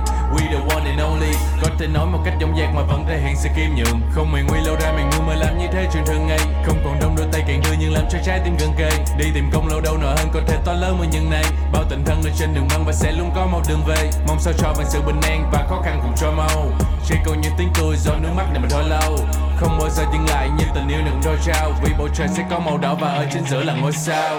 thể 1.83 1.89
nói 1.89 2.07
một 2.07 2.19
cách 2.25 2.35
dõng 2.41 2.57
dạc 2.59 2.75
mà 2.75 2.83
vẫn 2.83 3.05
thể 3.09 3.21
hiện 3.21 3.37
sự 3.37 3.49
kiêm 3.57 3.75
nhường 3.77 4.01
Không 4.15 4.33
mày 4.33 4.43
nguy 4.49 4.61
lâu 4.61 4.77
ra 4.81 4.93
mày 4.93 5.05
ngu 5.05 5.25
mà 5.27 5.35
làm 5.35 5.59
như 5.59 5.67
thế 5.73 5.89
chuyện 5.93 6.03
thường 6.07 6.27
ngày. 6.27 6.39
Không 6.67 6.77
còn 6.85 7.01
đông 7.01 7.17
đôi 7.17 7.27
tay 7.33 7.43
cạn 7.49 7.61
đưa 7.65 7.77
nhưng 7.81 7.93
làm 7.93 8.05
cho 8.11 8.19
trái 8.25 8.41
tim 8.45 8.57
gần 8.61 8.71
kề. 8.79 8.91
Đi 9.19 9.25
tìm 9.35 9.51
công 9.53 9.69
lâu 9.69 9.81
đâu 9.81 9.97
nợ 9.97 10.15
hơn 10.19 10.29
có 10.35 10.41
thể 10.47 10.57
to 10.65 10.73
lớn 10.73 10.97
mà 11.01 11.07
nhưng 11.13 11.31
này 11.31 11.45
Bao 11.73 11.85
tình 11.91 12.05
thân 12.05 12.23
ở 12.25 12.31
trên 12.39 12.55
đường 12.55 12.69
băng 12.71 12.85
và 12.85 12.93
sẽ 12.93 13.13
luôn 13.13 13.31
có 13.35 13.47
một 13.47 13.61
đường 13.69 13.81
về. 13.87 14.11
Mong 14.27 14.41
sao 14.41 14.53
cho 14.59 14.75
bằng 14.79 14.87
sự 14.91 15.01
bình 15.07 15.21
an 15.23 15.51
và 15.53 15.67
khó 15.69 15.83
khăn 15.85 16.01
cùng 16.03 16.15
cho 16.21 16.31
mau. 16.31 16.71
Chỉ 17.07 17.15
còn 17.27 17.41
những 17.41 17.53
tiếng 17.59 17.71
cười 17.81 17.97
do 17.97 18.15
nước 18.15 18.31
mắt 18.37 18.47
này 18.53 18.61
mà 18.63 18.69
thôi 18.71 18.85
lâu. 18.89 19.19
Không 19.57 19.79
bao 19.79 19.91
giờ 19.91 20.03
dừng 20.13 20.27
lại 20.29 20.51
như 20.59 20.65
tình 20.75 20.89
yêu 20.89 21.01
đừng 21.05 21.21
đôi 21.25 21.37
trao. 21.47 21.73
Vì 21.85 21.93
bầu 21.99 22.09
trời 22.15 22.29
sẽ 22.29 22.45
có 22.51 22.59
màu 22.59 22.79
đỏ 22.79 22.95
và 23.01 23.09
ở 23.09 23.27
trên 23.33 23.45
giữa 23.51 23.63
là 23.63 23.75
ngôi 23.75 23.93
sao. 23.93 24.37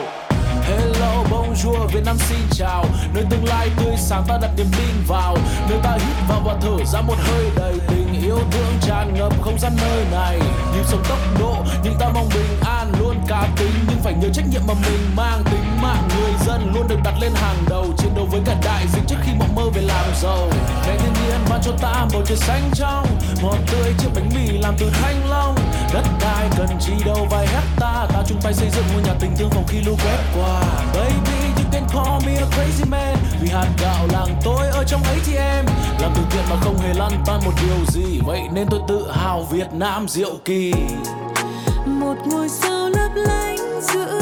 Hello, 0.64 1.43
Bonjour, 1.54 1.88
Việt 1.94 2.06
Nam 2.06 2.18
xin 2.18 2.40
chào. 2.52 2.86
Nơi 3.14 3.24
tương 3.30 3.46
lai 3.46 3.70
tươi 3.78 3.96
sáng 3.98 4.24
ta 4.28 4.38
đặt 4.42 4.50
niềm 4.58 4.68
tin 4.78 4.96
vào. 5.08 5.38
Nơi 5.70 5.80
ta 5.84 5.92
hít 5.92 6.16
vào 6.30 6.42
và 6.46 6.58
thở 6.62 6.86
ra 6.86 7.02
một 7.02 7.16
hơi 7.18 7.52
đầy 7.56 7.74
tình 7.88 8.22
yêu 8.24 8.38
thương 8.52 8.74
tràn 8.82 9.14
ngập 9.14 9.42
không 9.42 9.60
gian 9.60 9.74
nơi 9.82 10.06
này. 10.12 10.40
Nhịp 10.74 10.84
sống 10.86 11.04
tốc 11.10 11.18
độ, 11.40 11.56
nhưng 11.84 11.94
ta 12.00 12.10
mong 12.14 12.30
bình 12.34 12.60
an 12.66 12.92
luôn 13.00 13.16
cá 13.28 13.48
tính. 13.58 13.74
Nhưng 13.90 14.00
phải 14.04 14.14
nhớ 14.14 14.28
trách 14.34 14.46
nhiệm 14.52 14.62
mà 14.68 14.74
mình 14.74 15.16
mang 15.16 15.44
tính 15.44 15.82
mạng 15.82 16.10
người 16.18 16.32
dân 16.46 16.72
luôn 16.74 16.88
được 16.88 17.00
đặt 17.04 17.14
lên 17.22 17.32
hàng 17.36 17.58
đầu. 17.70 17.86
Chiến 17.98 18.16
đấu 18.16 18.28
với 18.32 18.42
cả 18.46 18.56
đại 18.66 18.86
dịch 18.94 19.04
trước 19.08 19.18
khi 19.24 19.32
mộng 19.40 19.56
mơ 19.56 19.64
về 19.74 19.82
làm 19.82 20.06
giàu. 20.22 20.50
Mẹ 20.88 20.98
thiên 20.98 21.14
nhiên 21.14 21.40
ban 21.50 21.62
cho 21.64 21.72
ta 21.82 22.08
bầu 22.14 22.22
trời 22.26 22.38
xanh 22.38 22.72
trong. 22.74 23.06
Ngọt 23.42 23.58
tươi 23.72 23.94
chiếc 23.98 24.10
bánh 24.16 24.30
mì 24.36 24.58
làm 24.58 24.76
từ 24.80 24.90
thanh 24.94 25.30
long. 25.30 25.56
Đất 25.94 26.06
đai 26.22 26.50
cần 26.58 26.68
chi 26.80 26.94
đâu 27.06 27.28
vài 27.30 27.48
hecta 27.48 28.08
Ta 28.14 28.24
chung 28.28 28.42
tay 28.42 28.54
xây 28.54 28.70
dựng 28.70 28.86
ngôi 28.94 29.02
nhà 29.04 29.14
tình 29.20 29.36
thương 29.38 29.50
phòng 29.50 29.64
khi 29.68 29.82
lũ 29.82 29.96
quét 30.04 30.20
qua. 30.36 30.62
Baby 30.94 31.33
tên 31.74 31.84
call 31.94 32.26
me 32.26 32.36
a 32.36 32.46
crazy 32.46 32.86
man. 32.90 33.18
Vì 33.42 33.50
hạt 33.50 33.68
gạo 33.82 34.08
làng 34.12 34.42
tôi 34.44 34.68
ở 34.68 34.84
trong 34.88 35.04
ấy 35.04 35.18
thì 35.26 35.36
em 35.36 35.66
làm 36.00 36.12
từ 36.16 36.22
thiện 36.32 36.44
mà 36.50 36.56
không 36.62 36.78
hề 36.78 36.94
lăn 36.94 37.12
tan 37.26 37.40
một 37.46 37.52
điều 37.68 37.86
gì. 37.88 38.20
Vậy 38.26 38.42
nên 38.54 38.68
tôi 38.70 38.80
tự 38.88 39.12
hào 39.12 39.44
Việt 39.52 39.68
Nam 39.74 40.08
diệu 40.08 40.38
kỳ. 40.46 40.74
Một 41.86 42.16
ngôi 42.26 42.50
sao 42.50 42.90
lấp 42.90 43.12
lánh 43.16 43.82
giữa 43.82 44.13